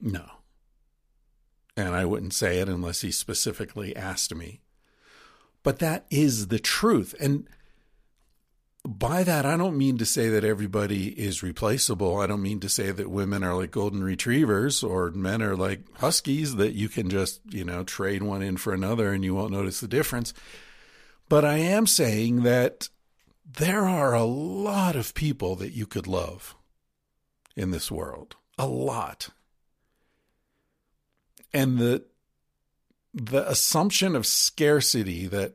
No. 0.00 0.24
And 1.76 1.94
I 1.94 2.04
wouldn't 2.04 2.34
say 2.34 2.58
it 2.58 2.68
unless 2.68 3.02
he 3.02 3.12
specifically 3.12 3.94
asked 3.94 4.34
me. 4.34 4.60
But 5.62 5.78
that 5.78 6.04
is 6.10 6.48
the 6.48 6.58
truth. 6.58 7.14
And 7.20 7.46
by 8.84 9.22
that, 9.22 9.46
I 9.46 9.56
don't 9.56 9.78
mean 9.78 9.98
to 9.98 10.04
say 10.04 10.28
that 10.30 10.42
everybody 10.42 11.10
is 11.10 11.44
replaceable. 11.44 12.20
I 12.20 12.26
don't 12.26 12.42
mean 12.42 12.58
to 12.58 12.68
say 12.68 12.90
that 12.90 13.08
women 13.08 13.44
are 13.44 13.54
like 13.54 13.70
golden 13.70 14.02
retrievers 14.02 14.82
or 14.82 15.12
men 15.12 15.40
are 15.42 15.54
like 15.54 15.82
huskies 15.98 16.56
that 16.56 16.72
you 16.72 16.88
can 16.88 17.08
just, 17.08 17.40
you 17.50 17.64
know, 17.64 17.84
trade 17.84 18.24
one 18.24 18.42
in 18.42 18.56
for 18.56 18.74
another 18.74 19.12
and 19.12 19.24
you 19.24 19.32
won't 19.32 19.52
notice 19.52 19.78
the 19.78 19.86
difference. 19.86 20.34
But 21.28 21.44
I 21.44 21.58
am 21.58 21.86
saying 21.86 22.42
that 22.42 22.88
there 23.44 23.86
are 23.86 24.14
a 24.14 24.24
lot 24.24 24.96
of 24.96 25.14
people 25.14 25.56
that 25.56 25.72
you 25.72 25.86
could 25.86 26.06
love 26.06 26.54
in 27.56 27.70
this 27.70 27.90
world. 27.90 28.36
A 28.58 28.66
lot. 28.66 29.28
And 31.52 31.78
the 31.78 32.04
the 33.12 33.48
assumption 33.48 34.16
of 34.16 34.26
scarcity 34.26 35.28
that 35.28 35.54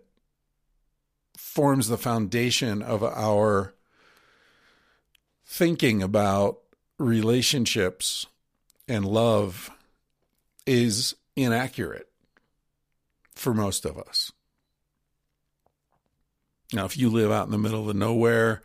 forms 1.38 1.90
the 1.90 1.98
foundation 1.98 2.82
of 2.82 3.04
our 3.04 3.74
thinking 5.46 6.02
about 6.02 6.60
relationships 6.98 8.28
and 8.88 9.06
love 9.06 9.70
is 10.66 11.16
inaccurate 11.36 12.08
for 13.36 13.54
most 13.54 13.84
of 13.84 13.98
us. 13.98 14.32
Now, 16.74 16.86
if 16.86 16.98
you 16.98 17.10
live 17.10 17.32
out 17.32 17.46
in 17.46 17.52
the 17.52 17.58
middle 17.58 17.90
of 17.90 17.96
nowhere 17.96 18.62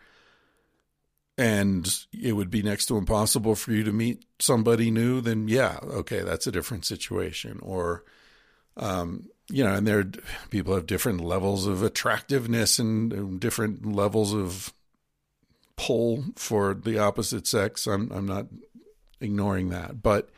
and 1.37 1.89
it 2.13 2.33
would 2.33 2.51
be 2.51 2.63
next 2.63 2.87
to 2.87 2.97
impossible 2.97 3.55
for 3.55 3.73
you 3.73 3.85
to 3.85 3.93
meet 3.93 4.25
somebody 4.39 4.91
new, 4.91 5.21
then 5.21 5.49
yeah, 5.49 5.79
okay, 5.83 6.21
that's 6.21 6.47
a 6.47 6.53
different 6.53 6.85
situation. 6.85 7.59
Or 7.63 8.05
um, 8.77 9.29
you 9.49 9.65
know, 9.65 9.75
and 9.75 9.87
there 9.87 10.05
people 10.51 10.75
have 10.75 10.87
different 10.87 11.21
levels 11.21 11.67
of 11.67 11.83
attractiveness 11.83 12.79
and 12.79 13.41
different 13.41 13.85
levels 13.87 14.33
of 14.35 14.73
pull 15.77 16.25
for 16.37 16.75
the 16.75 16.99
opposite 16.99 17.47
sex. 17.47 17.87
I'm 17.87 18.11
I'm 18.13 18.27
not 18.27 18.47
ignoring 19.21 19.71
that, 19.71 20.03
but 20.03 20.31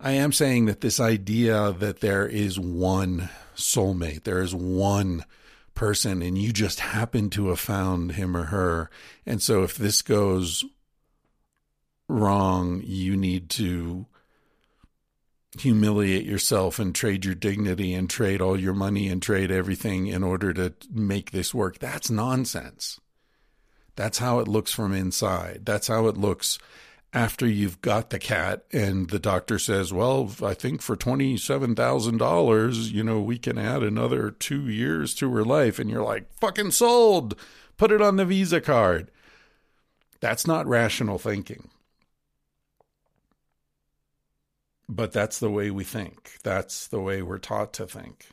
I 0.00 0.12
am 0.12 0.32
saying 0.32 0.66
that 0.66 0.80
this 0.80 1.00
idea 1.00 1.72
that 1.78 2.00
there 2.00 2.26
is 2.26 2.58
one 2.58 3.30
soulmate, 3.56 4.24
there 4.24 4.42
is 4.42 4.54
one 4.54 5.24
person, 5.74 6.22
and 6.22 6.38
you 6.38 6.52
just 6.52 6.80
happen 6.80 7.30
to 7.30 7.48
have 7.48 7.60
found 7.60 8.12
him 8.12 8.36
or 8.36 8.44
her, 8.44 8.90
and 9.26 9.42
so 9.42 9.62
if 9.62 9.76
this 9.76 10.02
goes 10.02 10.64
wrong, 12.08 12.82
you 12.84 13.16
need 13.16 13.50
to 13.50 14.06
humiliate 15.58 16.24
yourself 16.24 16.78
and 16.78 16.94
trade 16.94 17.24
your 17.24 17.34
dignity 17.34 17.94
and 17.94 18.10
trade 18.10 18.40
all 18.40 18.58
your 18.58 18.74
money 18.74 19.08
and 19.08 19.22
trade 19.22 19.50
everything 19.50 20.06
in 20.06 20.22
order 20.22 20.52
to 20.52 20.74
make 20.90 21.30
this 21.30 21.54
work. 21.54 21.78
That's 21.78 22.10
nonsense. 22.10 23.00
That's 23.96 24.18
how 24.18 24.40
it 24.40 24.48
looks 24.48 24.72
from 24.72 24.92
inside. 24.92 25.62
That's 25.64 25.86
how 25.86 26.08
it 26.08 26.16
looks 26.16 26.58
after 27.14 27.46
you've 27.46 27.80
got 27.80 28.10
the 28.10 28.18
cat 28.18 28.64
and 28.72 29.08
the 29.08 29.20
doctor 29.20 29.56
says, 29.56 29.92
well, 29.92 30.32
I 30.42 30.52
think 30.52 30.82
for 30.82 30.96
$27,000, 30.96 32.92
you 32.92 33.04
know, 33.04 33.20
we 33.20 33.38
can 33.38 33.56
add 33.56 33.84
another 33.84 34.32
two 34.32 34.68
years 34.68 35.14
to 35.14 35.32
her 35.32 35.44
life. 35.44 35.78
And 35.78 35.88
you're 35.88 36.02
like, 36.02 36.32
fucking 36.40 36.72
sold. 36.72 37.36
Put 37.76 37.92
it 37.92 38.02
on 38.02 38.16
the 38.16 38.24
Visa 38.24 38.60
card. 38.60 39.12
That's 40.18 40.44
not 40.44 40.66
rational 40.66 41.18
thinking. 41.18 41.70
But 44.88 45.12
that's 45.12 45.38
the 45.38 45.50
way 45.50 45.70
we 45.70 45.84
think. 45.84 46.38
That's 46.42 46.88
the 46.88 47.00
way 47.00 47.22
we're 47.22 47.38
taught 47.38 47.72
to 47.74 47.86
think. 47.86 48.26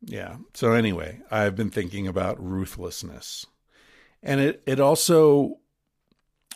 Yeah. 0.00 0.36
So, 0.54 0.72
anyway, 0.72 1.20
I've 1.30 1.56
been 1.56 1.70
thinking 1.70 2.06
about 2.06 2.42
ruthlessness. 2.42 3.46
And 4.22 4.40
it, 4.40 4.62
it 4.66 4.80
also 4.80 5.58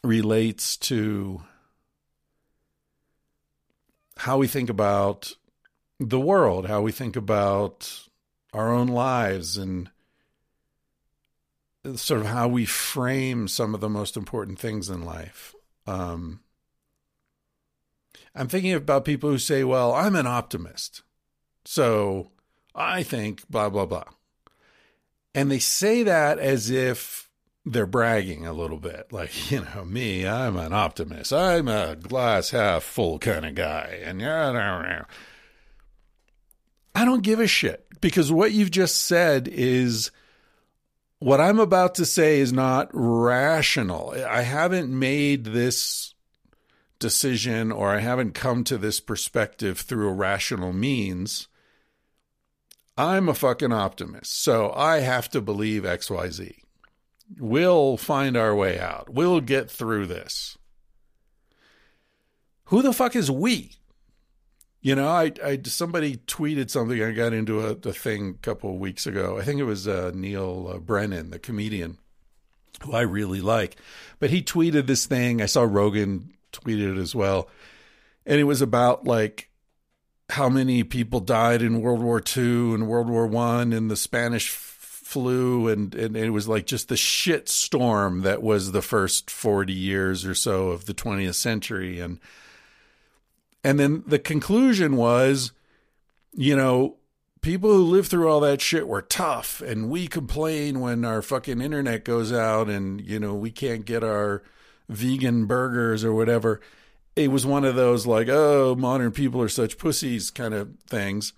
relates 0.02 0.76
to 0.76 1.42
how 4.18 4.38
we 4.38 4.46
think 4.46 4.68
about 4.68 5.34
the 6.00 6.20
world, 6.20 6.66
how 6.66 6.82
we 6.82 6.92
think 6.92 7.16
about 7.16 8.08
our 8.52 8.72
own 8.72 8.88
lives, 8.88 9.56
and 9.56 9.90
sort 11.94 12.20
of 12.20 12.26
how 12.26 12.48
we 12.48 12.64
frame 12.64 13.48
some 13.48 13.74
of 13.74 13.80
the 13.80 13.88
most 13.88 14.16
important 14.16 14.58
things 14.58 14.90
in 14.90 15.02
life. 15.02 15.54
Um, 15.86 16.40
I'm 18.34 18.48
thinking 18.48 18.74
about 18.74 19.04
people 19.04 19.30
who 19.30 19.38
say, 19.38 19.64
well, 19.64 19.92
I'm 19.92 20.14
an 20.14 20.26
optimist. 20.26 21.02
So 21.64 22.30
I 22.74 23.02
think 23.02 23.48
blah, 23.48 23.68
blah, 23.68 23.86
blah. 23.86 24.04
And 25.34 25.50
they 25.50 25.58
say 25.58 26.02
that 26.02 26.38
as 26.38 26.70
if 26.70 27.27
they're 27.72 27.86
bragging 27.86 28.46
a 28.46 28.52
little 28.52 28.78
bit. 28.78 29.06
Like, 29.12 29.50
you 29.50 29.62
know, 29.62 29.84
me, 29.84 30.26
I'm 30.26 30.56
an 30.56 30.72
optimist. 30.72 31.32
I'm 31.32 31.66
a 31.66 31.96
glass 31.96 32.50
half 32.50 32.84
full 32.84 33.18
kind 33.18 33.44
of 33.44 33.54
guy. 33.54 34.00
And 34.04 34.20
yeah, 34.20 35.04
I 36.94 37.04
don't 37.04 37.22
give 37.22 37.40
a 37.40 37.46
shit 37.46 37.86
because 38.00 38.30
what 38.30 38.52
you've 38.52 38.70
just 38.70 39.06
said 39.06 39.48
is 39.48 40.12
what 41.18 41.40
I'm 41.40 41.58
about 41.58 41.96
to 41.96 42.04
say 42.04 42.38
is 42.38 42.52
not 42.52 42.90
rational. 42.92 44.14
I 44.28 44.42
haven't 44.42 44.96
made 44.96 45.46
this 45.46 46.14
decision 46.98 47.72
or 47.72 47.90
I 47.90 48.00
haven't 48.00 48.34
come 48.34 48.62
to 48.64 48.78
this 48.78 49.00
perspective 49.00 49.80
through 49.80 50.08
a 50.08 50.14
rational 50.14 50.72
means. 50.72 51.48
I'm 52.96 53.28
a 53.28 53.34
fucking 53.34 53.72
optimist. 53.72 54.42
So 54.42 54.72
I 54.72 55.00
have 55.00 55.28
to 55.30 55.40
believe 55.40 55.82
XYZ. 55.82 56.54
We'll 57.36 57.96
find 57.96 58.36
our 58.36 58.54
way 58.54 58.78
out. 58.78 59.10
We'll 59.10 59.40
get 59.40 59.70
through 59.70 60.06
this. 60.06 60.56
Who 62.64 62.82
the 62.82 62.92
fuck 62.92 63.16
is 63.16 63.30
we? 63.30 63.72
You 64.80 64.94
know, 64.94 65.08
I, 65.08 65.32
I 65.44 65.60
somebody 65.64 66.16
tweeted 66.16 66.70
something. 66.70 67.02
I 67.02 67.12
got 67.12 67.32
into 67.32 67.60
a, 67.60 67.70
a 67.72 67.92
thing 67.92 68.30
a 68.30 68.42
couple 68.42 68.70
of 68.70 68.80
weeks 68.80 69.06
ago. 69.06 69.38
I 69.38 69.42
think 69.42 69.60
it 69.60 69.64
was 69.64 69.88
uh, 69.88 70.12
Neal 70.14 70.70
uh, 70.72 70.78
Brennan, 70.78 71.30
the 71.30 71.38
comedian, 71.38 71.98
who 72.82 72.92
I 72.92 73.00
really 73.00 73.40
like. 73.40 73.76
But 74.18 74.30
he 74.30 74.42
tweeted 74.42 74.86
this 74.86 75.04
thing. 75.06 75.42
I 75.42 75.46
saw 75.46 75.62
Rogan 75.62 76.32
tweeted 76.52 76.96
it 76.96 77.00
as 77.00 77.14
well, 77.14 77.48
and 78.24 78.38
it 78.38 78.44
was 78.44 78.62
about 78.62 79.04
like 79.04 79.50
how 80.30 80.48
many 80.48 80.84
people 80.84 81.20
died 81.20 81.62
in 81.62 81.80
World 81.80 82.02
War 82.02 82.22
II 82.36 82.74
and 82.74 82.86
World 82.86 83.08
War 83.08 83.26
One 83.26 83.72
and 83.72 83.90
the 83.90 83.96
Spanish 83.96 84.48
flu 85.08 85.68
and, 85.68 85.94
and 85.94 86.14
it 86.18 86.28
was 86.28 86.48
like 86.48 86.66
just 86.66 86.90
the 86.90 86.96
shit 86.96 87.48
storm 87.48 88.20
that 88.20 88.42
was 88.42 88.72
the 88.72 88.82
first 88.82 89.30
40 89.30 89.72
years 89.72 90.26
or 90.26 90.34
so 90.34 90.68
of 90.68 90.84
the 90.84 90.92
20th 90.92 91.36
century. 91.36 91.98
And 91.98 92.20
and 93.64 93.80
then 93.80 94.04
the 94.06 94.18
conclusion 94.18 94.96
was 94.96 95.52
you 96.34 96.54
know 96.54 96.96
people 97.40 97.70
who 97.70 97.84
live 97.84 98.06
through 98.06 98.28
all 98.28 98.40
that 98.40 98.60
shit 98.60 98.86
were 98.86 99.00
tough 99.00 99.62
and 99.62 99.88
we 99.88 100.08
complain 100.08 100.78
when 100.78 101.06
our 101.06 101.22
fucking 101.22 101.62
internet 101.62 102.04
goes 102.04 102.30
out 102.30 102.68
and 102.68 103.00
you 103.00 103.18
know 103.18 103.34
we 103.34 103.50
can't 103.50 103.86
get 103.86 104.04
our 104.04 104.42
vegan 104.90 105.46
burgers 105.46 106.04
or 106.04 106.12
whatever. 106.12 106.60
It 107.16 107.30
was 107.30 107.46
one 107.46 107.64
of 107.64 107.76
those 107.76 108.06
like 108.06 108.28
oh 108.28 108.74
modern 108.74 109.12
people 109.12 109.40
are 109.40 109.48
such 109.48 109.78
pussies 109.78 110.30
kind 110.30 110.52
of 110.52 110.68
things 110.86 111.32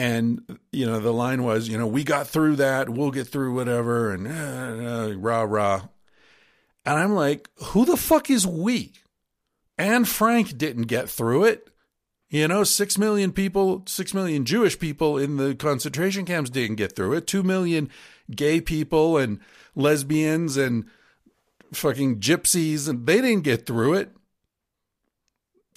and 0.00 0.58
you 0.72 0.86
know 0.86 0.98
the 0.98 1.12
line 1.12 1.42
was 1.42 1.68
you 1.68 1.76
know 1.76 1.86
we 1.86 2.04
got 2.04 2.26
through 2.26 2.56
that. 2.56 2.88
We'll 2.88 3.10
get 3.10 3.28
through 3.28 3.54
whatever. 3.54 4.14
And 4.14 4.26
uh, 4.26 5.10
uh, 5.10 5.14
rah 5.16 5.42
rah. 5.42 5.82
And 6.86 6.98
i'm 6.98 7.12
like 7.14 7.50
who 7.56 7.84
the 7.84 7.96
fuck 7.96 8.30
is 8.30 8.46
we? 8.46 8.92
Anne 9.76 10.04
Frank 10.04 10.56
didn't 10.58 10.84
get 10.84 11.08
through 11.08 11.44
it. 11.44 11.68
You 12.30 12.48
know 12.48 12.64
6 12.64 12.98
million 12.98 13.32
people 13.32 13.82
6 13.86 14.14
million 14.14 14.44
jewish 14.44 14.78
people 14.78 15.18
in 15.18 15.36
the 15.36 15.54
concentration 15.54 16.24
camps 16.24 16.50
didn't 16.50 16.76
get 16.76 16.96
through 16.96 17.14
it. 17.14 17.26
2 17.26 17.42
million 17.42 17.90
gay 18.34 18.60
people 18.60 19.18
and 19.18 19.38
lesbians 19.74 20.56
and 20.56 20.86
fucking 21.74 22.20
gypsies 22.20 22.88
and 22.88 23.06
they 23.06 23.20
didn't 23.20 23.42
get 23.42 23.66
through 23.66 23.94
it. 23.94 24.12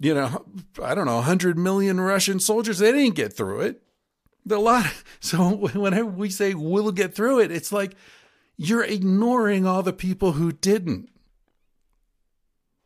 You 0.01 0.13
know 0.13 0.45
i 0.81 0.95
don't 0.95 1.05
know 1.05 1.15
100 1.15 1.57
million 1.57 1.99
russian 1.99 2.39
soldiers 2.39 2.79
they 2.79 2.91
didn't 2.91 3.15
get 3.15 3.33
through 3.33 3.61
it 3.61 3.82
a 4.49 4.57
lot. 4.57 4.85
So 5.23 5.51
whenever 5.55 6.09
we 6.09 6.29
say 6.29 6.53
we'll 6.53 6.91
get 6.91 7.15
through 7.15 7.39
it, 7.39 7.49
it's 7.49 7.71
like 7.71 7.95
you're 8.57 8.83
ignoring 8.83 9.65
all 9.65 9.81
the 9.81 9.93
people 9.93 10.33
who 10.33 10.51
didn't. 10.51 11.07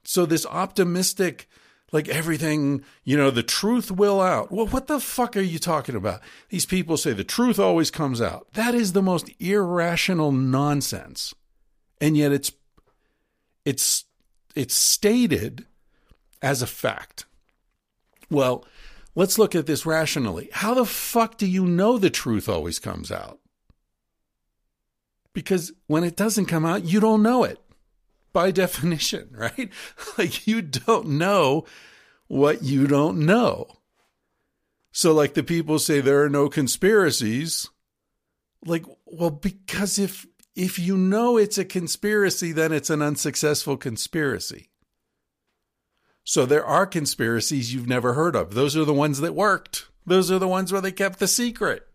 So 0.04 0.28
this 0.28 0.46
optimistic, 0.46 1.50
like 1.92 2.08
everything, 2.08 2.84
you 3.04 3.18
know, 3.18 3.32
the 3.32 3.42
truth 3.42 3.90
will 3.90 4.22
out. 4.22 4.52
Well, 4.52 4.68
what 4.68 4.86
the 4.86 5.00
fuck 5.00 5.36
are 5.36 5.42
you 5.42 5.58
talking 5.58 5.96
about? 5.96 6.22
These 6.50 6.68
people 6.68 6.96
say 6.96 7.12
the 7.12 7.24
truth 7.24 7.58
always 7.58 7.90
comes 7.90 8.22
out. 8.22 8.54
That 8.54 8.76
is 8.76 8.94
the 8.94 9.02
most 9.02 9.32
irrational 9.40 10.32
nonsense. 10.32 11.34
And 12.00 12.16
yet 12.16 12.32
it's 12.32 12.52
it's 13.66 14.06
it's 14.56 14.76
stated 14.76 15.66
as 16.42 16.62
a 16.62 16.68
fact. 16.68 17.26
Well, 18.30 18.64
Let's 19.18 19.40
look 19.40 19.56
at 19.56 19.66
this 19.66 19.84
rationally. 19.84 20.48
How 20.54 20.76
the 20.76 20.86
fuck 20.86 21.40
do 21.40 21.48
you 21.48 21.66
know 21.66 21.98
the 21.98 22.12
truth 22.12 22.48
always 22.48 22.78
comes 22.78 23.12
out? 23.12 23.40
Because 25.34 25.72
when 25.88 26.04
it 26.04 26.16
doesn't 26.16 26.46
come 26.46 26.68
out, 26.68 26.84
you 26.84 27.00
don't 27.00 27.24
know 27.24 27.44
it 27.44 27.60
by 28.32 28.52
definition, 28.64 29.30
right? 29.32 29.72
Like 30.20 30.46
you 30.46 30.62
don't 30.62 31.08
know 31.08 31.66
what 32.28 32.62
you 32.62 32.86
don't 32.86 33.26
know. 33.26 33.66
So, 34.92 35.14
like 35.14 35.34
the 35.34 35.42
people 35.42 35.80
say 35.80 36.00
there 36.00 36.24
are 36.24 36.30
no 36.30 36.48
conspiracies. 36.48 37.72
Like, 38.68 38.86
well, 39.08 39.32
because 39.32 39.98
if 39.98 40.28
if 40.56 40.78
you 40.78 40.96
know 40.96 41.38
it's 41.38 41.58
a 41.58 41.66
conspiracy, 41.66 42.52
then 42.52 42.72
it's 42.72 42.92
an 42.92 43.02
unsuccessful 43.02 43.78
conspiracy. 43.78 44.70
So 46.28 46.46
there 46.46 46.66
are 46.66 46.86
conspiracies 46.86 47.74
you've 47.74 47.88
never 47.88 48.14
heard 48.14 48.36
of. 48.36 48.54
Those 48.54 48.76
are 48.76 48.84
the 48.84 48.94
ones 48.94 49.20
that 49.22 49.34
worked. 49.34 49.88
Those 50.06 50.30
are 50.30 50.40
the 50.40 50.48
ones 50.48 50.74
where 50.74 50.82
they 50.82 50.92
kept 50.92 51.20
the 51.20 51.28
secret. 51.28 51.88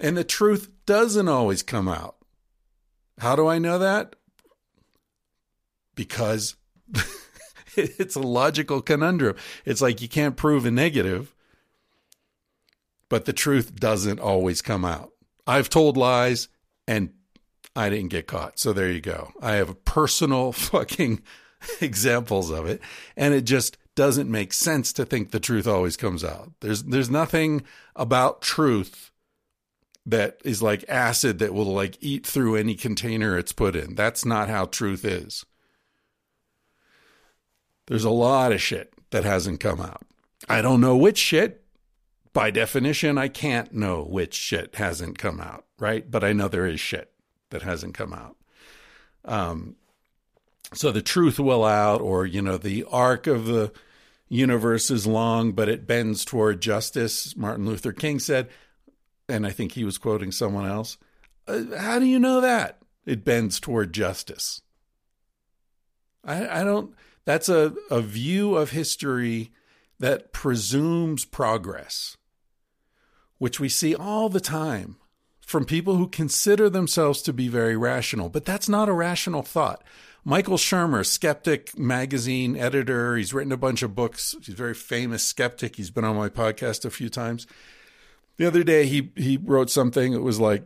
And 0.00 0.16
the 0.16 0.24
truth 0.24 0.70
doesn't 0.86 1.28
always 1.28 1.62
come 1.62 1.86
out. 1.86 2.16
How 3.18 3.36
do 3.36 3.46
I 3.46 3.58
know 3.58 3.78
that? 3.78 4.16
Because 5.94 6.56
it's 7.76 8.16
a 8.16 8.20
logical 8.20 8.80
conundrum. 8.80 9.36
It's 9.66 9.82
like 9.82 10.00
you 10.00 10.08
can't 10.08 10.38
prove 10.38 10.64
a 10.64 10.70
negative, 10.70 11.34
but 13.10 13.26
the 13.26 13.34
truth 13.34 13.76
doesn't 13.76 14.18
always 14.18 14.62
come 14.62 14.86
out. 14.86 15.10
I've 15.46 15.68
told 15.68 15.98
lies 15.98 16.48
and 16.88 17.10
I 17.76 17.90
didn't 17.90 18.08
get 18.08 18.26
caught. 18.26 18.58
So 18.58 18.72
there 18.72 18.90
you 18.90 19.02
go. 19.02 19.30
I 19.42 19.56
have 19.56 19.68
a 19.68 19.74
personal 19.74 20.52
fucking 20.52 21.20
examples 21.80 22.50
of 22.50 22.66
it, 22.66 22.80
and 23.16 23.34
it 23.34 23.42
just 23.42 23.78
doesn't 23.94 24.30
make 24.30 24.52
sense 24.52 24.92
to 24.94 25.04
think 25.04 25.30
the 25.30 25.40
truth 25.40 25.66
always 25.66 25.96
comes 25.96 26.24
out. 26.24 26.52
There's 26.60 26.84
there's 26.84 27.10
nothing 27.10 27.62
about 27.94 28.42
truth 28.42 29.10
that 30.06 30.40
is 30.44 30.62
like 30.62 30.84
acid 30.88 31.38
that 31.38 31.54
will 31.54 31.72
like 31.72 31.96
eat 32.00 32.26
through 32.26 32.56
any 32.56 32.74
container 32.74 33.38
it's 33.38 33.52
put 33.52 33.76
in. 33.76 33.94
That's 33.94 34.24
not 34.24 34.48
how 34.48 34.66
truth 34.66 35.04
is. 35.04 35.44
There's 37.86 38.04
a 38.04 38.10
lot 38.10 38.52
of 38.52 38.60
shit 38.60 38.92
that 39.10 39.24
hasn't 39.24 39.60
come 39.60 39.80
out. 39.80 40.02
I 40.48 40.62
don't 40.62 40.80
know 40.80 40.96
which 40.96 41.18
shit. 41.18 41.64
By 42.32 42.50
definition, 42.50 43.18
I 43.18 43.28
can't 43.28 43.74
know 43.74 44.02
which 44.02 44.34
shit 44.34 44.76
hasn't 44.76 45.18
come 45.18 45.38
out, 45.38 45.66
right? 45.78 46.10
But 46.10 46.24
I 46.24 46.32
know 46.32 46.48
there 46.48 46.66
is 46.66 46.80
shit 46.80 47.12
that 47.50 47.62
hasn't 47.62 47.94
come 47.94 48.14
out. 48.14 48.36
Um, 49.24 49.76
so 50.74 50.90
the 50.90 51.02
truth 51.02 51.38
will 51.38 51.64
out, 51.64 52.00
or, 52.00 52.26
you 52.26 52.42
know, 52.42 52.56
the 52.56 52.84
arc 52.90 53.26
of 53.26 53.46
the 53.46 53.72
universe 54.28 54.90
is 54.90 55.06
long, 55.06 55.52
but 55.52 55.68
it 55.68 55.86
bends 55.86 56.24
toward 56.24 56.60
justice. 56.60 57.36
Martin 57.36 57.66
Luther 57.66 57.92
King 57.92 58.18
said, 58.18 58.48
and 59.28 59.46
I 59.46 59.50
think 59.50 59.72
he 59.72 59.84
was 59.84 59.98
quoting 59.98 60.32
someone 60.32 60.66
else. 60.66 60.98
Uh, 61.46 61.76
how 61.78 61.98
do 61.98 62.06
you 62.06 62.18
know 62.18 62.40
that? 62.40 62.78
It 63.04 63.24
bends 63.24 63.60
toward 63.60 63.92
justice. 63.92 64.62
I, 66.24 66.60
I 66.60 66.64
don't, 66.64 66.94
that's 67.24 67.48
a, 67.48 67.74
a 67.90 68.00
view 68.00 68.54
of 68.54 68.70
history 68.70 69.50
that 69.98 70.32
presumes 70.32 71.24
progress, 71.24 72.16
which 73.38 73.60
we 73.60 73.68
see 73.68 73.94
all 73.94 74.28
the 74.28 74.40
time 74.40 74.96
from 75.40 75.64
people 75.64 75.96
who 75.96 76.08
consider 76.08 76.70
themselves 76.70 77.22
to 77.22 77.32
be 77.32 77.48
very 77.48 77.76
rational. 77.76 78.28
But 78.28 78.44
that's 78.44 78.68
not 78.68 78.88
a 78.88 78.92
rational 78.92 79.42
thought. 79.42 79.82
Michael 80.24 80.56
Shermer, 80.56 81.04
Skeptic 81.04 81.76
magazine 81.76 82.56
editor, 82.56 83.16
he's 83.16 83.34
written 83.34 83.52
a 83.52 83.56
bunch 83.56 83.82
of 83.82 83.94
books. 83.94 84.36
He's 84.38 84.54
a 84.54 84.56
very 84.56 84.74
famous 84.74 85.24
skeptic. 85.24 85.76
He's 85.76 85.90
been 85.90 86.04
on 86.04 86.16
my 86.16 86.28
podcast 86.28 86.84
a 86.84 86.90
few 86.90 87.08
times. 87.08 87.46
The 88.36 88.46
other 88.46 88.62
day, 88.62 88.86
he 88.86 89.10
he 89.16 89.36
wrote 89.36 89.68
something. 89.68 90.12
It 90.12 90.22
was 90.22 90.38
like 90.38 90.64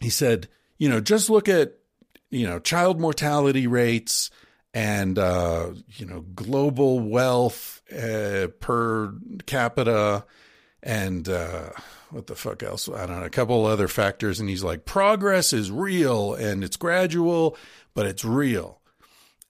he 0.00 0.10
said, 0.10 0.48
you 0.78 0.88
know, 0.88 1.00
just 1.00 1.30
look 1.30 1.48
at 1.48 1.74
you 2.30 2.46
know 2.46 2.58
child 2.58 3.00
mortality 3.00 3.66
rates 3.66 4.30
and 4.74 5.18
uh, 5.18 5.70
you 5.94 6.06
know 6.06 6.22
global 6.34 7.00
wealth 7.00 7.82
uh, 7.92 8.48
per 8.60 9.14
capita 9.46 10.24
and 10.82 11.28
uh, 11.28 11.70
what 12.10 12.26
the 12.26 12.34
fuck 12.34 12.62
else? 12.62 12.88
I 12.88 13.06
don't 13.06 13.20
know, 13.20 13.26
a 13.26 13.30
couple 13.30 13.66
other 13.66 13.88
factors. 13.88 14.38
And 14.40 14.48
he's 14.48 14.62
like, 14.62 14.84
progress 14.84 15.52
is 15.52 15.70
real 15.70 16.34
and 16.34 16.62
it's 16.62 16.76
gradual, 16.76 17.56
but 17.96 18.06
it's 18.06 18.24
real. 18.24 18.82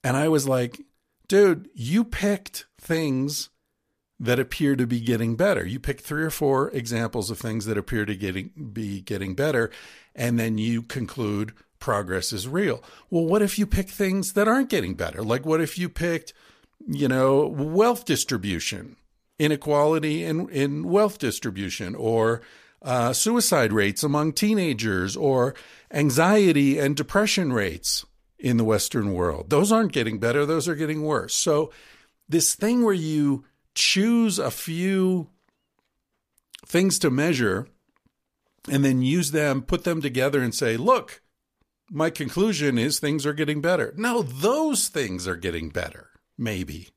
And 0.03 0.15
I 0.15 0.29
was 0.29 0.47
like, 0.47 0.79
dude, 1.27 1.69
you 1.75 2.05
picked 2.05 2.65
things 2.79 3.49
that 4.19 4.39
appear 4.39 4.75
to 4.77 4.87
be 4.87 5.01
getting 5.01 5.35
better. 5.35 5.65
You 5.65 5.81
pick 5.81 5.99
three 5.99 6.23
or 6.23 6.29
four 6.29 6.69
examples 6.71 7.29
of 7.29 7.37
things 7.37 7.65
that 7.65 7.77
appear 7.77 8.05
to 8.05 8.15
getting 8.15 8.51
be 8.73 9.01
getting 9.01 9.35
better, 9.35 9.69
and 10.15 10.39
then 10.39 10.57
you 10.57 10.81
conclude 10.81 11.53
progress 11.79 12.31
is 12.31 12.47
real. 12.47 12.81
Well, 13.11 13.25
what 13.25 13.41
if 13.41 13.59
you 13.59 13.67
pick 13.67 13.89
things 13.89 14.33
that 14.33 14.47
aren't 14.47 14.69
getting 14.69 14.95
better? 14.95 15.21
Like 15.21 15.45
what 15.45 15.61
if 15.61 15.77
you 15.77 15.89
picked, 15.89 16.33
you 16.87 17.09
know, 17.09 17.45
wealth 17.47 18.05
distribution, 18.05 18.95
inequality 19.37 20.23
in, 20.23 20.49
in 20.49 20.87
wealth 20.87 21.19
distribution, 21.19 21.93
or 21.95 22.41
uh, 22.81 23.11
suicide 23.11 23.73
rates 23.73 24.03
among 24.03 24.33
teenagers, 24.33 25.17
or 25.17 25.53
anxiety 25.91 26.79
and 26.79 26.95
depression 26.95 27.51
rates 27.51 28.05
in 28.39 28.57
the 28.57 28.63
Western 28.63 29.13
world. 29.13 29.49
Those 29.49 29.71
aren't 29.71 29.93
getting 29.93 30.19
better, 30.19 30.45
those 30.45 30.67
are 30.67 30.75
getting 30.75 31.03
worse. 31.03 31.35
So, 31.35 31.71
this 32.29 32.55
thing 32.55 32.83
where 32.83 32.93
you 32.93 33.45
choose 33.73 34.37
a 34.37 34.51
few 34.51 35.29
things 36.65 36.99
to 36.99 37.09
measure 37.09 37.67
and 38.69 38.83
then 38.83 39.01
use 39.01 39.31
them, 39.31 39.61
put 39.61 39.85
them 39.85 40.01
together, 40.01 40.41
and 40.41 40.53
say, 40.53 40.75
look, 40.75 41.21
my 41.89 42.09
conclusion 42.09 42.77
is 42.77 42.99
things 42.99 43.25
are 43.25 43.33
getting 43.33 43.61
better. 43.61 43.93
No, 43.95 44.21
those 44.21 44.89
things 44.89 45.27
are 45.27 45.37
getting 45.37 45.69
better, 45.69 46.09
maybe. 46.37 46.89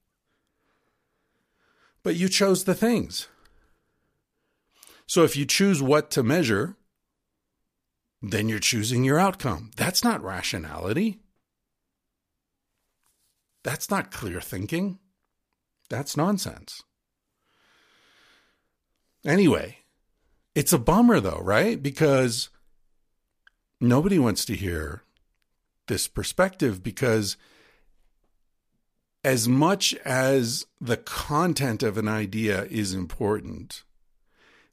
But 2.03 2.17
you 2.17 2.29
chose 2.29 2.65
the 2.65 2.75
things. 2.75 3.29
So 5.07 5.23
if 5.23 5.37
you 5.37 5.45
choose 5.45 5.83
what 5.83 6.11
to 6.13 6.23
measure, 6.23 6.77
then 8.23 8.49
you're 8.49 8.59
choosing 8.59 9.05
your 9.05 9.19
outcome. 9.19 9.71
That's 9.77 10.03
not 10.03 10.23
rationality. 10.23 11.21
That's 13.63 13.91
not 13.91 14.11
clear 14.11 14.41
thinking. 14.41 14.99
That's 15.89 16.17
nonsense. 16.17 16.83
Anyway, 19.25 19.79
it's 20.55 20.73
a 20.73 20.79
bummer 20.79 21.21
though, 21.21 21.41
right? 21.43 21.83
Because 21.83 22.49
nobody 23.81 24.19
wants 24.19 24.45
to 24.47 24.55
hear 24.55 25.03
this 25.89 26.09
perspective 26.09 26.83
because 26.83 27.37
as 29.23 29.49
much 29.49 29.95
as 30.05 30.67
the 30.81 30.97
content 30.97 31.83
of 31.83 31.99
an 31.99 32.09
idea 32.09 32.65
is 32.65 32.95
important, 32.95 33.83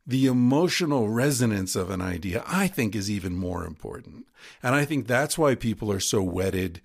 the 0.05 0.25
emotional 0.25 1.09
resonance 1.09 1.75
of 1.75 1.89
an 1.89 2.01
idea, 2.01 2.41
I 2.47 2.67
think, 2.67 2.95
is 2.95 3.11
even 3.11 3.35
more 3.35 3.65
important. 3.65 4.25
And 4.63 4.73
I 4.73 4.85
think 4.85 5.05
that's 5.05 5.37
why 5.37 5.55
people 5.55 5.91
are 5.91 5.99
so 5.99 6.21
wedded 6.21 6.81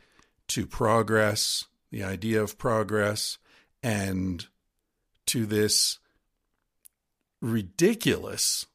to 0.49 0.67
progress, 0.67 1.67
the 1.93 2.03
idea 2.03 2.43
of 2.43 2.59
progress, 2.59 3.39
and 3.83 4.47
to 5.27 5.47
this 5.47 6.01
ridiculous 7.41 8.67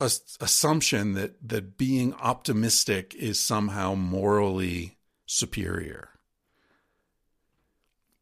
assumption 0.00 1.12
that 1.12 1.36
that 1.46 1.76
being 1.76 2.14
optimistic 2.14 3.14
is 3.14 3.38
somehow 3.38 3.94
morally 3.94 4.96
superior. 5.26 6.08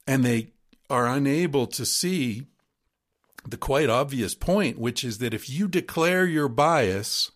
And 0.07 0.25
they 0.25 0.53
are 0.91 1.07
unable 1.07 1.67
to 1.69 1.87
see 1.87 2.47
the 3.47 3.57
quite 3.57 3.89
obvious 3.89 4.35
point 4.35 4.79
which 4.79 5.05
is 5.05 5.19
that 5.19 5.33
if 5.33 5.49
you 5.49 5.69
declare 5.69 6.27
your 6.27 6.49
bias 6.49 7.31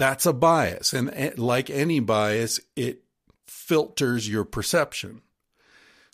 that's 0.00 0.24
a 0.24 0.32
bias. 0.32 0.94
And 0.94 1.38
like 1.38 1.68
any 1.68 2.00
bias 2.00 2.58
it 2.74 3.02
filters 3.50 4.28
your 4.28 4.44
perception 4.44 5.22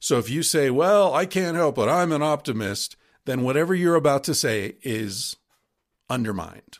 so 0.00 0.18
if 0.18 0.30
you 0.30 0.42
say 0.42 0.70
well 0.70 1.12
i 1.12 1.26
can't 1.26 1.56
help 1.56 1.76
it 1.78 1.88
i'm 1.88 2.12
an 2.12 2.22
optimist 2.22 2.96
then 3.26 3.42
whatever 3.42 3.74
you're 3.74 3.94
about 3.94 4.24
to 4.24 4.34
say 4.34 4.76
is 4.82 5.36
undermined 6.08 6.78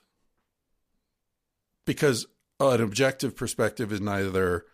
because 1.84 2.26
an 2.58 2.80
objective 2.80 3.36
perspective 3.36 3.92
is 3.92 4.00
neither 4.00 4.64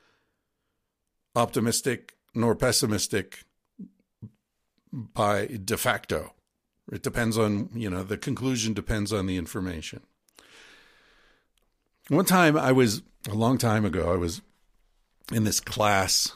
optimistic 1.34 2.16
nor 2.34 2.54
pessimistic 2.54 3.44
by 4.92 5.46
de 5.46 5.76
facto. 5.76 6.34
It 6.90 7.02
depends 7.02 7.38
on, 7.38 7.70
you 7.74 7.88
know, 7.88 8.02
the 8.02 8.18
conclusion 8.18 8.74
depends 8.74 9.12
on 9.12 9.26
the 9.26 9.36
information. 9.36 10.02
One 12.08 12.24
time 12.24 12.56
I 12.56 12.72
was, 12.72 13.02
a 13.30 13.34
long 13.34 13.56
time 13.56 13.84
ago, 13.84 14.12
I 14.12 14.16
was 14.16 14.42
in 15.30 15.44
this 15.44 15.60
class. 15.60 16.32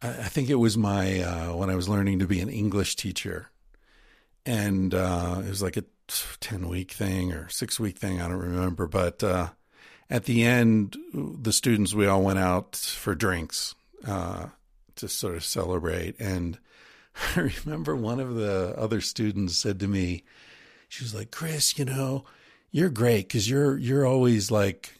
I 0.00 0.28
think 0.28 0.48
it 0.48 0.56
was 0.56 0.76
my, 0.76 1.20
uh, 1.20 1.56
when 1.56 1.70
I 1.70 1.74
was 1.74 1.88
learning 1.88 2.20
to 2.20 2.26
be 2.26 2.40
an 2.40 2.48
English 2.48 2.96
teacher. 2.96 3.50
And 4.46 4.94
uh, 4.94 5.42
it 5.44 5.48
was 5.48 5.62
like 5.62 5.76
a 5.76 5.84
10 6.40 6.68
week 6.68 6.92
thing 6.92 7.32
or 7.32 7.48
six 7.48 7.78
week 7.80 7.98
thing. 7.98 8.20
I 8.20 8.28
don't 8.28 8.38
remember. 8.38 8.86
But 8.86 9.22
uh, 9.22 9.48
at 10.08 10.24
the 10.24 10.44
end, 10.44 10.96
the 11.12 11.52
students, 11.52 11.94
we 11.94 12.06
all 12.06 12.22
went 12.22 12.38
out 12.38 12.76
for 12.76 13.14
drinks 13.14 13.74
uh, 14.06 14.46
to 14.96 15.08
sort 15.08 15.36
of 15.36 15.44
celebrate. 15.44 16.18
And 16.20 16.58
I 17.36 17.50
remember 17.64 17.96
one 17.96 18.20
of 18.20 18.34
the 18.34 18.74
other 18.76 19.00
students 19.00 19.56
said 19.56 19.80
to 19.80 19.88
me, 19.88 20.24
she 20.88 21.04
was 21.04 21.14
like, 21.14 21.30
Chris, 21.30 21.78
you 21.78 21.84
know, 21.84 22.24
you're 22.70 22.88
great 22.88 23.28
because 23.28 23.48
you're, 23.50 23.76
you're 23.76 24.06
always 24.06 24.50
like 24.50 24.97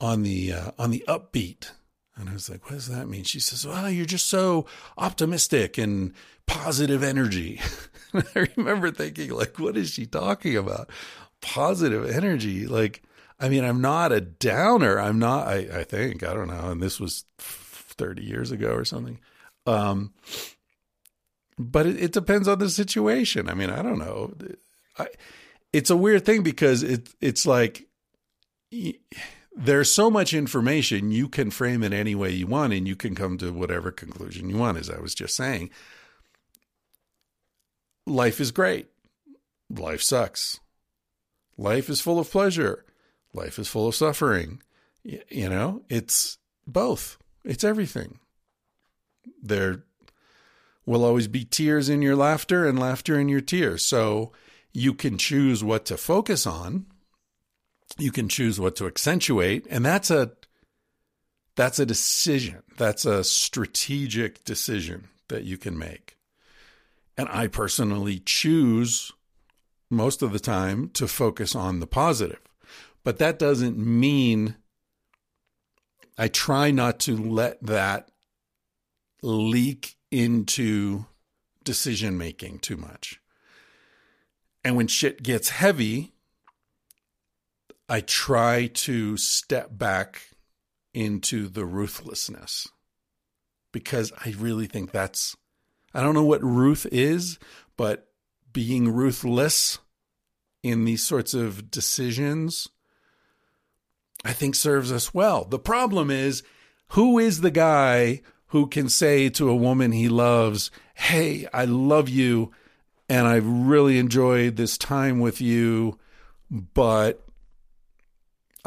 on 0.00 0.22
the, 0.22 0.52
uh, 0.52 0.70
on 0.78 0.90
the 0.90 1.04
upbeat. 1.08 1.70
And 2.16 2.28
I 2.28 2.32
was 2.32 2.50
like, 2.50 2.64
what 2.64 2.72
does 2.72 2.88
that 2.88 3.08
mean? 3.08 3.24
She 3.24 3.40
says, 3.40 3.66
well, 3.66 3.88
you're 3.88 4.04
just 4.04 4.26
so 4.26 4.66
optimistic 4.96 5.78
and 5.78 6.12
positive 6.46 7.02
energy. 7.02 7.60
I 8.14 8.48
remember 8.56 8.90
thinking, 8.90 9.30
like, 9.30 9.58
what 9.58 9.76
is 9.76 9.90
she 9.90 10.06
talking 10.06 10.56
about? 10.56 10.90
Positive 11.40 12.10
energy. 12.10 12.66
Like, 12.66 13.02
I 13.38 13.48
mean, 13.48 13.64
I'm 13.64 13.80
not 13.80 14.10
a 14.10 14.20
downer. 14.20 14.98
I'm 14.98 15.20
not, 15.20 15.46
I, 15.46 15.68
I 15.72 15.84
think, 15.84 16.24
I 16.24 16.34
don't 16.34 16.48
know. 16.48 16.70
And 16.70 16.82
this 16.82 16.98
was 16.98 17.24
30 17.38 18.24
years 18.24 18.50
ago 18.50 18.70
or 18.70 18.84
something. 18.84 19.20
Um, 19.66 20.12
but 21.56 21.86
it, 21.86 22.02
it 22.02 22.12
depends 22.12 22.48
on 22.48 22.58
the 22.58 22.70
situation. 22.70 23.48
I 23.48 23.54
mean, 23.54 23.70
I 23.70 23.82
don't 23.82 23.98
know. 23.98 24.34
I, 24.98 25.08
it's 25.72 25.90
a 25.90 25.96
weird 25.96 26.24
thing 26.24 26.42
because 26.42 26.82
it, 26.82 27.10
it's 27.20 27.46
like, 27.46 27.86
there's 29.58 29.92
so 29.92 30.10
much 30.10 30.32
information 30.32 31.10
you 31.10 31.28
can 31.28 31.50
frame 31.50 31.82
it 31.82 31.92
any 31.92 32.14
way 32.14 32.30
you 32.30 32.46
want 32.46 32.72
and 32.72 32.86
you 32.86 32.94
can 32.94 33.14
come 33.14 33.36
to 33.36 33.52
whatever 33.52 33.90
conclusion 33.90 34.48
you 34.48 34.56
want 34.56 34.78
as 34.78 34.88
i 34.88 34.98
was 35.00 35.14
just 35.14 35.34
saying 35.34 35.68
life 38.08 38.40
is 38.40 38.50
great. 38.50 38.86
Life 39.70 40.02
sucks. 40.02 40.60
Life 41.56 41.88
is 41.88 42.00
full 42.00 42.18
of 42.18 42.30
pleasure. 42.30 42.84
Life 43.34 43.58
is 43.58 43.68
full 43.68 43.88
of 43.88 43.94
suffering. 43.94 44.62
You 45.02 45.48
know, 45.48 45.82
it's 45.88 46.38
both. 46.66 47.18
It's 47.44 47.64
everything. 47.64 48.18
There 49.42 49.84
will 50.86 51.04
always 51.04 51.28
be 51.28 51.44
tears 51.44 51.88
in 51.88 52.02
your 52.02 52.16
laughter 52.16 52.66
and 52.66 52.78
laughter 52.78 53.18
in 53.18 53.28
your 53.28 53.40
tears. 53.40 53.84
So 53.84 54.32
you 54.72 54.94
can 54.94 55.18
choose 55.18 55.62
what 55.62 55.84
to 55.86 55.96
focus 55.96 56.46
on. 56.46 56.86
You 57.96 58.12
can 58.12 58.28
choose 58.28 58.60
what 58.60 58.76
to 58.76 58.86
accentuate. 58.86 59.66
And 59.70 59.84
that's 59.84 60.10
a 60.10 60.32
that's 61.56 61.78
a 61.78 61.86
decision. 61.86 62.62
That's 62.76 63.04
a 63.04 63.24
strategic 63.24 64.44
decision 64.44 65.08
that 65.28 65.44
you 65.44 65.58
can 65.58 65.76
make. 65.76 66.16
And 67.16 67.28
I 67.30 67.48
personally 67.48 68.20
choose 68.20 69.12
most 69.90 70.22
of 70.22 70.32
the 70.32 70.38
time 70.38 70.90
to 70.90 71.08
focus 71.08 71.56
on 71.56 71.80
the 71.80 71.86
positive. 71.86 72.40
But 73.02 73.18
that 73.18 73.38
doesn't 73.38 73.78
mean 73.78 74.56
I 76.16 76.28
try 76.28 76.70
not 76.70 77.00
to 77.00 77.16
let 77.16 77.60
that 77.62 78.10
leak 79.22 79.96
into 80.10 81.06
decision 81.64 82.18
making 82.18 82.58
too 82.58 82.76
much. 82.76 83.20
And 84.64 84.76
when 84.76 84.88
shit 84.88 85.22
gets 85.22 85.50
heavy, 85.50 86.12
I 87.88 88.00
try 88.00 88.66
to 88.66 89.16
step 89.16 89.70
back 89.76 90.22
into 90.92 91.48
the 91.48 91.64
ruthlessness 91.64 92.68
because 93.72 94.12
I 94.24 94.34
really 94.38 94.66
think 94.66 94.90
that's, 94.90 95.36
I 95.94 96.02
don't 96.02 96.14
know 96.14 96.24
what 96.24 96.42
ruth 96.42 96.86
is, 96.90 97.38
but 97.76 98.08
being 98.52 98.90
ruthless 98.92 99.78
in 100.62 100.84
these 100.84 101.06
sorts 101.06 101.34
of 101.34 101.70
decisions, 101.70 102.68
I 104.24 104.32
think 104.32 104.54
serves 104.54 104.90
us 104.92 105.14
well. 105.14 105.44
The 105.44 105.58
problem 105.58 106.10
is, 106.10 106.42
who 106.88 107.18
is 107.18 107.40
the 107.40 107.50
guy 107.50 108.22
who 108.48 108.66
can 108.66 108.88
say 108.88 109.28
to 109.30 109.48
a 109.48 109.56
woman 109.56 109.92
he 109.92 110.08
loves, 110.08 110.70
Hey, 110.94 111.46
I 111.52 111.64
love 111.64 112.08
you 112.08 112.50
and 113.08 113.26
I've 113.26 113.46
really 113.46 113.98
enjoyed 113.98 114.56
this 114.56 114.76
time 114.76 115.20
with 115.20 115.40
you, 115.40 115.98
but 116.50 117.27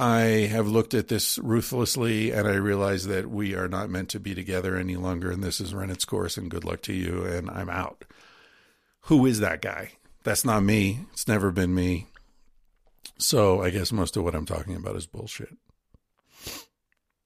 I 0.01 0.47
have 0.49 0.67
looked 0.67 0.95
at 0.95 1.09
this 1.09 1.37
ruthlessly 1.37 2.31
and 2.31 2.47
I 2.47 2.55
realize 2.55 3.05
that 3.05 3.29
we 3.29 3.53
are 3.53 3.67
not 3.67 3.91
meant 3.91 4.09
to 4.09 4.19
be 4.19 4.33
together 4.33 4.75
any 4.75 4.95
longer 4.95 5.29
and 5.29 5.43
this 5.43 5.59
has 5.59 5.75
run 5.75 5.91
its 5.91 6.05
course 6.05 6.37
and 6.37 6.49
good 6.49 6.65
luck 6.65 6.81
to 6.83 6.93
you 6.93 7.23
and 7.23 7.51
I'm 7.51 7.69
out. 7.69 8.03
Who 9.01 9.27
is 9.27 9.41
that 9.41 9.61
guy? 9.61 9.91
That's 10.23 10.43
not 10.43 10.63
me. 10.63 11.01
It's 11.13 11.27
never 11.27 11.51
been 11.51 11.75
me. 11.75 12.07
So 13.19 13.61
I 13.61 13.69
guess 13.69 13.91
most 13.91 14.17
of 14.17 14.23
what 14.23 14.33
I'm 14.33 14.47
talking 14.47 14.75
about 14.75 14.95
is 14.95 15.05
bullshit. 15.05 15.55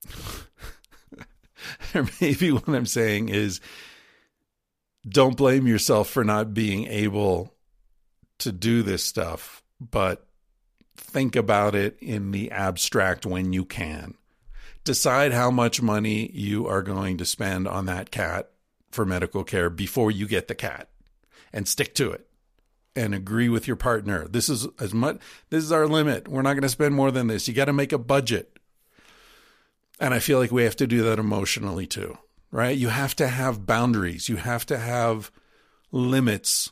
or 1.95 2.09
maybe 2.19 2.51
what 2.51 2.67
I'm 2.67 2.85
saying 2.85 3.29
is 3.29 3.61
don't 5.07 5.37
blame 5.37 5.65
yourself 5.65 6.09
for 6.09 6.25
not 6.25 6.53
being 6.53 6.87
able 6.87 7.53
to 8.39 8.51
do 8.51 8.83
this 8.83 9.05
stuff, 9.05 9.63
but 9.79 10.24
think 10.95 11.35
about 11.35 11.75
it 11.75 11.97
in 12.01 12.31
the 12.31 12.51
abstract 12.51 13.25
when 13.25 13.53
you 13.53 13.65
can. 13.65 14.15
Decide 14.83 15.33
how 15.33 15.49
much 15.49 15.81
money 15.81 16.29
you 16.33 16.67
are 16.67 16.81
going 16.81 17.17
to 17.17 17.25
spend 17.25 17.67
on 17.67 17.85
that 17.87 18.11
cat 18.11 18.51
for 18.91 19.05
medical 19.05 19.43
care 19.43 19.69
before 19.69 20.11
you 20.11 20.27
get 20.27 20.47
the 20.47 20.55
cat 20.55 20.89
and 21.51 21.67
stick 21.67 21.95
to 21.95 22.11
it 22.11 22.27
and 22.95 23.13
agree 23.13 23.49
with 23.49 23.67
your 23.67 23.75
partner. 23.75 24.27
This 24.27 24.47
is 24.47 24.67
as 24.79 24.93
much 24.93 25.19
this 25.49 25.63
is 25.63 25.71
our 25.71 25.87
limit. 25.87 26.27
We're 26.27 26.43
not 26.43 26.53
going 26.53 26.61
to 26.61 26.69
spend 26.69 26.93
more 26.93 27.11
than 27.11 27.27
this. 27.27 27.47
You 27.47 27.53
got 27.53 27.65
to 27.65 27.73
make 27.73 27.91
a 27.91 27.97
budget. 27.97 28.57
And 29.99 30.13
I 30.13 30.19
feel 30.19 30.39
like 30.39 30.51
we 30.51 30.63
have 30.65 30.75
to 30.77 30.87
do 30.87 31.03
that 31.03 31.19
emotionally 31.19 31.87
too 31.87 32.17
right? 32.55 32.77
You 32.77 32.87
have 32.87 33.17
to 33.17 33.27
have 33.27 33.65
boundaries. 33.65 34.29
You 34.29 34.37
have 34.37 34.65
to 34.67 34.77
have 34.77 35.29
limits 35.91 36.71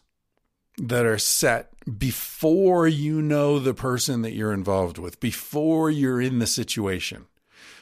that 0.78 1.06
are 1.06 1.18
set 1.18 1.70
before 1.98 2.88
you 2.88 3.22
know 3.22 3.60
the 3.60 3.74
person 3.74 4.22
that 4.22 4.34
you're 4.34 4.54
involved 4.54 4.98
with, 4.98 5.20
before 5.20 5.90
you're 5.90 6.22
in 6.22 6.40
the 6.40 6.48
situation. 6.48 7.26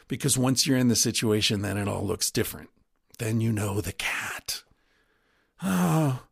Because 0.07 0.37
once 0.37 0.67
you're 0.67 0.77
in 0.77 0.89
the 0.89 0.95
situation, 0.95 1.61
then 1.61 1.77
it 1.77 1.87
all 1.87 2.05
looks 2.05 2.31
different. 2.31 2.69
Then 3.17 3.39
you 3.39 3.53
know 3.53 3.79
the 3.79 3.93
cat. 3.93 4.63
Oh, 5.63 6.23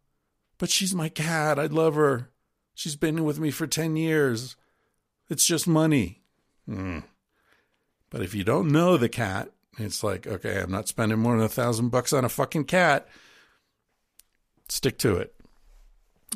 but 0.58 0.70
she's 0.70 0.94
my 0.94 1.08
cat. 1.08 1.58
I 1.58 1.68
love 1.68 1.96
her. 1.96 2.30
She's 2.74 2.96
been 2.96 3.24
with 3.24 3.40
me 3.40 3.52
for 3.52 3.68
10 3.68 3.96
years. 3.96 4.56
It's 5.30 5.46
just 5.46 5.68
money. 5.68 6.24
Mm. 6.68 7.04
But 8.10 8.22
if 8.22 8.34
you 8.34 8.44
don't 8.44 8.72
know 8.72 8.98
the 8.98 9.10
cat, 9.10 9.52
it's 9.78 10.04
like, 10.04 10.28
okay, 10.28 10.60
I'm 10.60 10.72
not 10.72 10.88
spending 10.88 11.20
more 11.20 11.38
than 11.38 11.46
a 11.46 11.50
thousand 11.50 11.90
bucks 11.90 12.12
on 12.12 12.26
a 12.26 12.30
fucking 12.30 12.66
cat. 12.66 13.08
Stick 14.68 14.98
to 15.00 15.16
it 15.16 15.39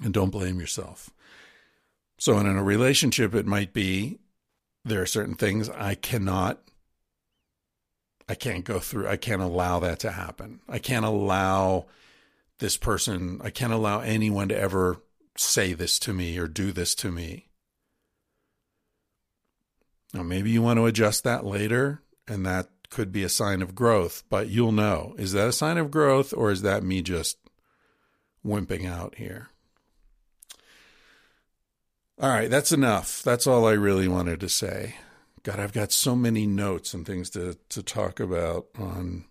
and 0.01 0.13
don't 0.13 0.29
blame 0.29 0.59
yourself. 0.59 1.09
So, 2.17 2.37
in 2.37 2.45
a 2.45 2.63
relationship, 2.63 3.35
it 3.35 3.45
might 3.45 3.73
be 3.73 4.19
there 4.85 5.01
are 5.01 5.07
certain 5.07 5.35
things 5.35 5.69
I 5.69 5.95
cannot, 5.95 6.61
I 8.27 8.35
can't 8.35 8.65
go 8.65 8.79
through, 8.79 9.07
I 9.07 9.17
can't 9.17 9.41
allow 9.41 9.79
that 9.79 9.99
to 9.99 10.11
happen. 10.11 10.61
I 10.67 10.79
can't 10.79 11.05
allow 11.05 11.87
this 12.59 12.77
person, 12.77 13.41
I 13.43 13.49
can't 13.49 13.73
allow 13.73 13.99
anyone 13.99 14.49
to 14.49 14.57
ever 14.57 15.01
say 15.35 15.73
this 15.73 15.99
to 15.99 16.13
me 16.13 16.37
or 16.37 16.47
do 16.47 16.71
this 16.71 16.95
to 16.95 17.11
me. 17.11 17.49
Now, 20.13 20.23
maybe 20.23 20.51
you 20.51 20.61
want 20.61 20.77
to 20.77 20.85
adjust 20.85 21.23
that 21.23 21.43
later, 21.45 22.03
and 22.27 22.45
that 22.45 22.69
could 22.89 23.11
be 23.11 23.23
a 23.23 23.29
sign 23.29 23.61
of 23.61 23.73
growth, 23.73 24.23
but 24.29 24.49
you'll 24.49 24.71
know. 24.71 25.15
Is 25.17 25.33
that 25.33 25.47
a 25.47 25.51
sign 25.51 25.77
of 25.77 25.89
growth 25.89 26.33
or 26.33 26.51
is 26.51 26.61
that 26.61 26.83
me 26.83 27.01
just 27.01 27.37
wimping 28.45 28.87
out 28.87 29.15
here? 29.15 29.49
All 32.19 32.29
right, 32.29 32.49
that's 32.49 32.71
enough. 32.71 33.23
That's 33.23 33.47
all 33.47 33.67
I 33.67 33.73
really 33.73 34.07
wanted 34.07 34.39
to 34.41 34.49
say. 34.49 34.95
God, 35.41 35.59
I've 35.59 35.73
got 35.73 35.91
so 35.91 36.15
many 36.15 36.45
notes 36.45 36.93
and 36.93 37.05
things 37.05 37.29
to, 37.31 37.57
to 37.69 37.83
talk 37.83 38.19
about 38.19 38.67
on 38.77 39.25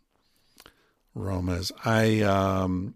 Ramas. 1.14 1.72
I 1.84 2.20
um 2.22 2.94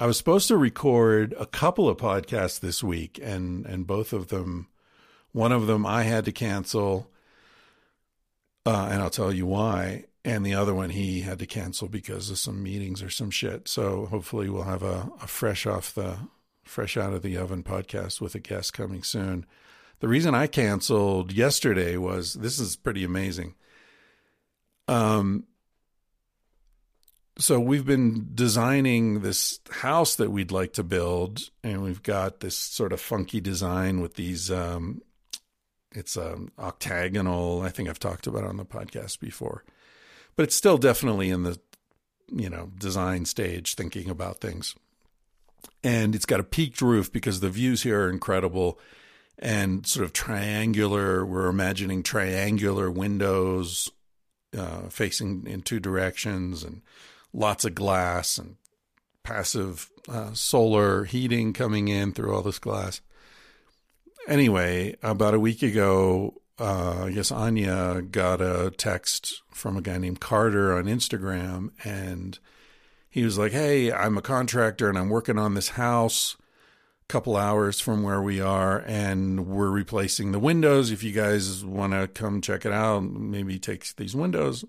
I 0.00 0.06
was 0.06 0.18
supposed 0.18 0.48
to 0.48 0.56
record 0.56 1.34
a 1.38 1.46
couple 1.46 1.88
of 1.88 1.96
podcasts 1.96 2.60
this 2.60 2.82
week 2.82 3.18
and 3.22 3.64
and 3.66 3.86
both 3.86 4.12
of 4.12 4.28
them 4.28 4.68
one 5.32 5.52
of 5.52 5.66
them 5.66 5.86
I 5.86 6.02
had 6.02 6.24
to 6.26 6.32
cancel 6.32 7.10
uh, 8.66 8.88
and 8.90 9.02
I'll 9.02 9.10
tell 9.10 9.32
you 9.32 9.46
why. 9.46 10.04
And 10.24 10.44
the 10.44 10.54
other 10.54 10.74
one 10.74 10.90
he 10.90 11.20
had 11.20 11.38
to 11.40 11.46
cancel 11.46 11.88
because 11.88 12.30
of 12.30 12.38
some 12.38 12.62
meetings 12.62 13.02
or 13.02 13.10
some 13.10 13.30
shit. 13.30 13.68
So 13.68 14.06
hopefully 14.06 14.48
we'll 14.48 14.62
have 14.62 14.82
a, 14.82 15.10
a 15.20 15.26
fresh 15.26 15.66
off 15.66 15.94
the 15.94 16.18
fresh 16.64 16.96
out 16.96 17.12
of 17.12 17.22
the 17.22 17.36
oven 17.36 17.62
podcast 17.62 18.20
with 18.20 18.34
a 18.34 18.40
guest 18.40 18.72
coming 18.72 19.02
soon. 19.02 19.46
The 20.00 20.08
reason 20.08 20.34
I 20.34 20.46
canceled 20.46 21.32
yesterday 21.32 21.96
was 21.96 22.34
this 22.34 22.58
is 22.58 22.76
pretty 22.76 23.04
amazing. 23.04 23.54
Um, 24.88 25.44
so 27.38 27.58
we've 27.58 27.86
been 27.86 28.30
designing 28.34 29.20
this 29.20 29.60
house 29.70 30.14
that 30.16 30.30
we'd 30.30 30.52
like 30.52 30.74
to 30.74 30.84
build, 30.84 31.50
and 31.62 31.82
we've 31.82 32.02
got 32.02 32.40
this 32.40 32.56
sort 32.56 32.92
of 32.92 33.00
funky 33.00 33.40
design 33.40 34.00
with 34.00 34.14
these 34.14 34.50
um, 34.50 35.02
it's 35.94 36.16
um, 36.16 36.50
octagonal. 36.58 37.62
I 37.62 37.70
think 37.70 37.88
I've 37.88 37.98
talked 37.98 38.26
about 38.26 38.44
on 38.44 38.56
the 38.56 38.64
podcast 38.64 39.20
before, 39.20 39.64
but 40.36 40.42
it's 40.42 40.56
still 40.56 40.78
definitely 40.78 41.30
in 41.30 41.44
the 41.44 41.58
you 42.28 42.50
know 42.50 42.70
design 42.78 43.24
stage, 43.24 43.74
thinking 43.74 44.10
about 44.10 44.40
things. 44.40 44.74
And 45.82 46.14
it's 46.14 46.26
got 46.26 46.40
a 46.40 46.44
peaked 46.44 46.80
roof 46.80 47.12
because 47.12 47.40
the 47.40 47.50
views 47.50 47.82
here 47.82 48.02
are 48.02 48.10
incredible 48.10 48.78
and 49.38 49.86
sort 49.86 50.04
of 50.04 50.12
triangular. 50.12 51.24
We're 51.24 51.48
imagining 51.48 52.02
triangular 52.02 52.90
windows 52.90 53.90
uh, 54.56 54.88
facing 54.88 55.46
in 55.46 55.62
two 55.62 55.80
directions 55.80 56.62
and 56.62 56.82
lots 57.32 57.64
of 57.64 57.74
glass 57.74 58.38
and 58.38 58.56
passive 59.22 59.90
uh, 60.08 60.32
solar 60.32 61.04
heating 61.04 61.52
coming 61.52 61.88
in 61.88 62.12
through 62.12 62.34
all 62.34 62.42
this 62.42 62.58
glass 62.58 63.00
anyway, 64.28 64.96
about 65.02 65.34
a 65.34 65.40
week 65.40 65.62
ago, 65.62 66.34
uh, 66.58 67.04
I 67.04 67.10
guess 67.10 67.30
Anya 67.30 68.02
got 68.02 68.40
a 68.40 68.72
text 68.76 69.42
from 69.50 69.76
a 69.76 69.82
guy 69.82 69.98
named 69.98 70.20
Carter 70.20 70.76
on 70.76 70.84
Instagram, 70.84 71.70
and 71.84 72.38
he 73.14 73.24
was 73.24 73.38
like, 73.38 73.52
"Hey, 73.52 73.92
I'm 73.92 74.18
a 74.18 74.22
contractor 74.22 74.88
and 74.88 74.98
I'm 74.98 75.08
working 75.08 75.38
on 75.38 75.54
this 75.54 75.68
house." 75.70 76.36
a 76.36 77.06
Couple 77.06 77.36
hours 77.36 77.78
from 77.78 78.02
where 78.02 78.20
we 78.20 78.40
are, 78.40 78.82
and 78.86 79.46
we're 79.46 79.70
replacing 79.70 80.32
the 80.32 80.40
windows. 80.40 80.90
If 80.90 81.04
you 81.04 81.12
guys 81.12 81.64
want 81.64 81.92
to 81.92 82.08
come 82.08 82.40
check 82.40 82.66
it 82.66 82.72
out, 82.72 83.04
maybe 83.04 83.58
take 83.60 83.94
these 83.94 84.16
windows. 84.16 84.64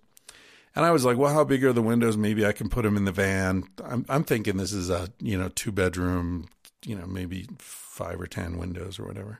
And 0.75 0.85
I 0.85 0.91
was 0.91 1.05
like, 1.05 1.17
well, 1.17 1.33
how 1.33 1.43
big 1.43 1.63
are 1.63 1.73
the 1.73 1.81
windows? 1.81 2.17
Maybe 2.17 2.45
I 2.45 2.51
can 2.51 2.69
put 2.69 2.83
them 2.83 2.97
in 2.97 3.05
the 3.05 3.11
van. 3.11 3.63
I'm, 3.83 4.05
I'm 4.09 4.23
thinking 4.23 4.57
this 4.57 4.73
is 4.73 4.91
a, 4.91 5.09
you 5.19 5.39
know, 5.39 5.49
two 5.49 5.71
bedroom, 5.71 6.49
you 6.85 6.95
know, 6.95 7.07
maybe 7.07 7.47
five 7.57 8.21
or 8.21 8.27
ten 8.27 8.59
windows 8.59 8.99
or 8.99 9.07
whatever. 9.07 9.39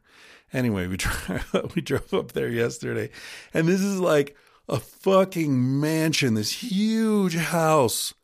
Anyway, 0.51 0.87
we 0.87 0.97
drove, 0.97 1.75
we 1.75 1.81
drove 1.83 2.11
up 2.11 2.31
there 2.31 2.49
yesterday, 2.49 3.11
and 3.53 3.67
this 3.67 3.81
is 3.81 3.99
like 3.99 4.35
a 4.67 4.79
fucking 4.79 5.79
mansion, 5.79 6.33
this 6.33 6.63
huge 6.63 7.35
house. 7.35 8.15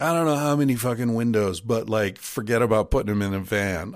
I 0.00 0.12
don't 0.12 0.26
know 0.26 0.36
how 0.36 0.54
many 0.54 0.76
fucking 0.76 1.14
windows, 1.14 1.60
but 1.60 1.88
like, 1.88 2.18
forget 2.18 2.62
about 2.62 2.90
putting 2.90 3.08
them 3.08 3.22
in 3.22 3.34
a 3.34 3.40
van. 3.40 3.94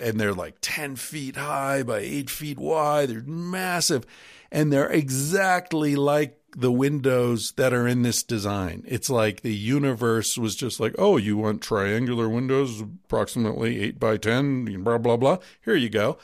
And 0.00 0.20
they're 0.20 0.34
like 0.34 0.56
10 0.60 0.96
feet 0.96 1.36
high 1.36 1.82
by 1.82 1.98
8 1.98 2.28
feet 2.28 2.58
wide. 2.58 3.08
They're 3.08 3.22
massive. 3.22 4.04
And 4.50 4.72
they're 4.72 4.90
exactly 4.90 5.94
like 5.94 6.40
the 6.56 6.72
windows 6.72 7.52
that 7.52 7.72
are 7.72 7.86
in 7.86 8.02
this 8.02 8.22
design. 8.22 8.82
It's 8.86 9.10
like 9.10 9.42
the 9.42 9.54
universe 9.54 10.38
was 10.38 10.56
just 10.56 10.80
like, 10.80 10.94
oh, 10.98 11.18
you 11.18 11.36
want 11.36 11.62
triangular 11.62 12.28
windows, 12.28 12.80
approximately 12.80 13.80
8 13.82 14.00
by 14.00 14.16
10, 14.16 14.82
blah, 14.82 14.98
blah, 14.98 15.16
blah. 15.16 15.38
Here 15.64 15.76
you 15.76 15.90
go. 15.90 16.18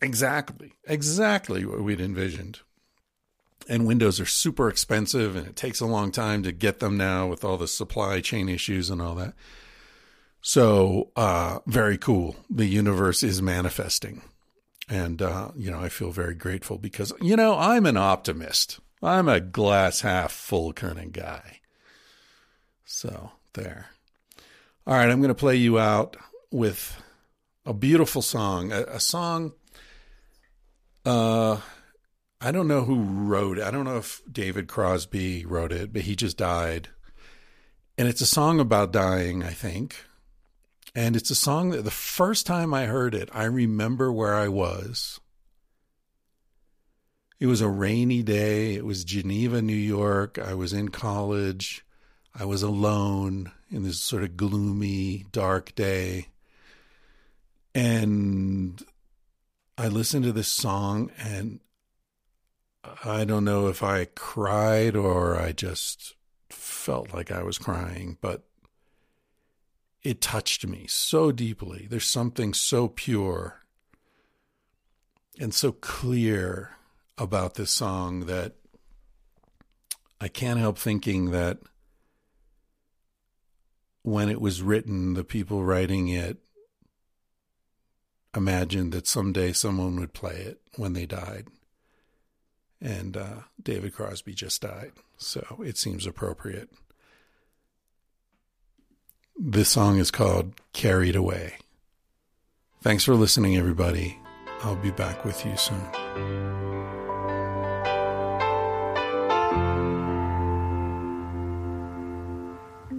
Exactly. 0.00 0.74
Exactly 0.84 1.64
what 1.64 1.80
we'd 1.80 2.00
envisioned. 2.00 2.60
And 3.68 3.86
windows 3.86 4.20
are 4.20 4.26
super 4.26 4.68
expensive 4.68 5.36
and 5.36 5.46
it 5.46 5.56
takes 5.56 5.80
a 5.80 5.86
long 5.86 6.12
time 6.12 6.42
to 6.42 6.52
get 6.52 6.78
them 6.78 6.96
now 6.96 7.26
with 7.26 7.44
all 7.44 7.56
the 7.56 7.68
supply 7.68 8.20
chain 8.20 8.48
issues 8.48 8.90
and 8.90 9.02
all 9.02 9.14
that. 9.16 9.34
So, 10.40 11.10
uh, 11.16 11.58
very 11.66 11.98
cool. 11.98 12.36
The 12.48 12.66
universe 12.66 13.24
is 13.24 13.42
manifesting. 13.42 14.22
And, 14.88 15.20
uh, 15.20 15.48
you 15.56 15.70
know, 15.70 15.80
I 15.80 15.88
feel 15.88 16.12
very 16.12 16.34
grateful 16.34 16.78
because, 16.78 17.12
you 17.20 17.34
know, 17.34 17.58
I'm 17.58 17.86
an 17.86 17.96
optimist. 17.96 18.78
I'm 19.02 19.28
a 19.28 19.40
glass 19.40 20.02
half 20.02 20.30
full 20.30 20.72
kind 20.72 20.98
of 20.98 21.12
guy. 21.12 21.60
So, 22.84 23.32
there. 23.54 23.86
All 24.86 24.94
right, 24.94 25.10
I'm 25.10 25.18
going 25.18 25.28
to 25.28 25.34
play 25.34 25.56
you 25.56 25.80
out 25.80 26.16
with 26.52 27.02
a 27.64 27.74
beautiful 27.74 28.22
song, 28.22 28.70
a, 28.70 28.82
a 28.82 29.00
song. 29.00 29.52
Uh, 31.04 31.58
I 32.46 32.52
don't 32.52 32.68
know 32.68 32.84
who 32.84 33.02
wrote 33.02 33.58
it. 33.58 33.64
I 33.64 33.72
don't 33.72 33.86
know 33.86 33.96
if 33.96 34.22
David 34.30 34.68
Crosby 34.68 35.44
wrote 35.44 35.72
it, 35.72 35.92
but 35.92 36.02
he 36.02 36.14
just 36.14 36.36
died. 36.36 36.90
And 37.98 38.06
it's 38.06 38.20
a 38.20 38.26
song 38.26 38.60
about 38.60 38.92
dying, 38.92 39.42
I 39.42 39.50
think. 39.50 39.96
And 40.94 41.16
it's 41.16 41.30
a 41.30 41.34
song 41.34 41.70
that 41.70 41.82
the 41.82 41.90
first 41.90 42.46
time 42.46 42.72
I 42.72 42.86
heard 42.86 43.16
it, 43.16 43.28
I 43.32 43.46
remember 43.46 44.12
where 44.12 44.36
I 44.36 44.46
was. 44.46 45.18
It 47.40 47.46
was 47.48 47.62
a 47.62 47.68
rainy 47.68 48.22
day. 48.22 48.76
It 48.76 48.86
was 48.86 49.04
Geneva, 49.04 49.60
New 49.60 49.74
York. 49.74 50.38
I 50.38 50.54
was 50.54 50.72
in 50.72 50.90
college. 50.90 51.84
I 52.32 52.44
was 52.44 52.62
alone 52.62 53.50
in 53.72 53.82
this 53.82 53.98
sort 53.98 54.22
of 54.22 54.36
gloomy, 54.36 55.26
dark 55.32 55.74
day. 55.74 56.28
And 57.74 58.80
I 59.76 59.88
listened 59.88 60.22
to 60.26 60.32
this 60.32 60.46
song 60.46 61.10
and 61.18 61.58
I 63.04 63.24
don't 63.24 63.44
know 63.44 63.68
if 63.68 63.82
I 63.82 64.06
cried 64.06 64.96
or 64.96 65.36
I 65.36 65.52
just 65.52 66.14
felt 66.50 67.12
like 67.12 67.30
I 67.30 67.42
was 67.42 67.58
crying, 67.58 68.18
but 68.20 68.44
it 70.02 70.20
touched 70.20 70.66
me 70.66 70.86
so 70.86 71.32
deeply. 71.32 71.86
There's 71.88 72.06
something 72.06 72.54
so 72.54 72.88
pure 72.88 73.62
and 75.38 75.52
so 75.52 75.72
clear 75.72 76.76
about 77.18 77.54
this 77.54 77.70
song 77.70 78.26
that 78.26 78.54
I 80.20 80.28
can't 80.28 80.60
help 80.60 80.78
thinking 80.78 81.30
that 81.30 81.58
when 84.02 84.28
it 84.28 84.40
was 84.40 84.62
written, 84.62 85.14
the 85.14 85.24
people 85.24 85.64
writing 85.64 86.08
it 86.08 86.38
imagined 88.34 88.92
that 88.92 89.06
someday 89.06 89.52
someone 89.52 89.98
would 89.98 90.12
play 90.12 90.36
it 90.36 90.60
when 90.76 90.92
they 90.92 91.06
died 91.06 91.48
and 92.80 93.16
uh, 93.16 93.40
David 93.62 93.94
Crosby 93.94 94.34
just 94.34 94.62
died, 94.62 94.92
so 95.16 95.62
it 95.64 95.76
seems 95.78 96.06
appropriate. 96.06 96.70
This 99.38 99.68
song 99.68 99.98
is 99.98 100.10
called 100.10 100.52
Carried 100.72 101.16
Away. 101.16 101.58
Thanks 102.82 103.04
for 103.04 103.14
listening, 103.14 103.56
everybody. 103.56 104.18
I'll 104.62 104.76
be 104.76 104.90
back 104.90 105.24
with 105.24 105.44
you 105.44 105.56
soon. 105.56 105.82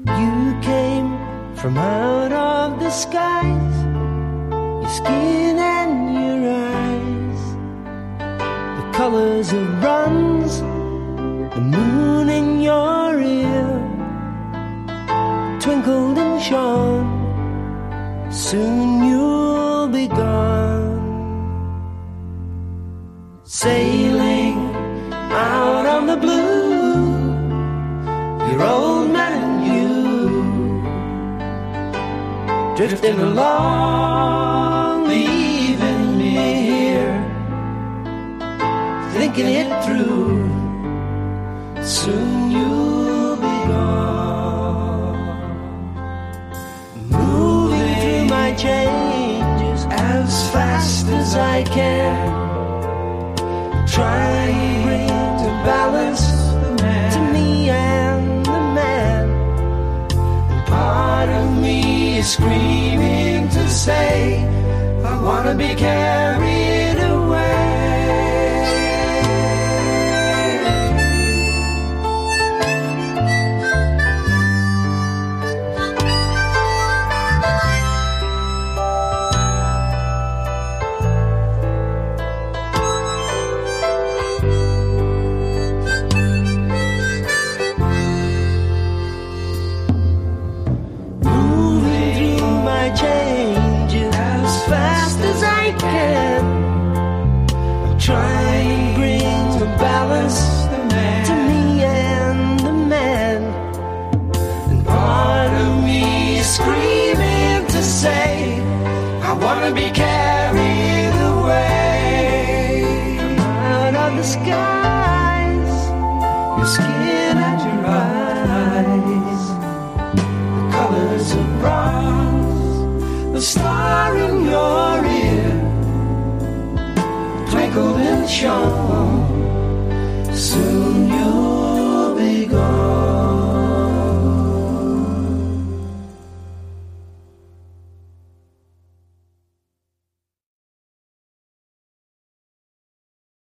You 0.06 0.60
came 0.62 1.18
from 1.56 1.78
out 1.78 2.32
of 2.32 2.80
the 2.80 2.90
skies, 2.90 3.84
your 4.84 4.90
skin 4.90 5.58
and 5.58 6.14
your 6.14 6.52
eyes 6.52 6.57
colors 8.98 9.54
of 9.54 9.80
bronze, 9.80 10.60
the 11.54 11.62
moon 11.62 12.30
in 12.30 12.62
your 12.62 13.22
ear 13.22 13.68
twinkled 15.62 16.18
and 16.18 16.42
shone. 16.42 17.06
Soon 18.32 19.04
you'll 19.08 19.88
be 19.88 20.08
gone, 20.08 20.98
sailing 23.44 24.58
out 25.46 25.86
on 25.86 26.08
the 26.08 26.18
blue. 26.18 27.06
Your 28.50 28.64
old 28.64 29.12
man 29.12 29.34
and 29.44 29.58
you 29.74 29.90
drifting 32.76 33.20
along 33.20 34.67
thinking 39.38 39.56
it 39.56 39.84
through. 39.86 40.50
Soon 41.84 42.52
you'll 42.52 43.36
be 43.36 43.58
gone. 43.72 45.18
Moving 47.10 47.96
through 48.02 48.26
my 48.26 48.54
changes 48.56 49.86
as 49.90 50.52
fast 50.52 51.06
as 51.08 51.36
I 51.36 51.64
can. 51.64 52.18
Trying 53.88 55.08
to 55.44 55.50
balance 55.70 56.26
to 57.14 57.20
me 57.34 57.70
and 57.70 58.46
the 58.46 58.62
man. 58.78 59.30
And 60.52 60.68
part 60.68 61.30
of 61.30 61.62
me 61.62 62.18
is 62.20 62.28
screaming 62.34 63.50
to 63.50 63.70
say, 63.70 64.44
I 65.04 65.22
wanna 65.22 65.54
be 65.56 65.76
carried 65.76 66.57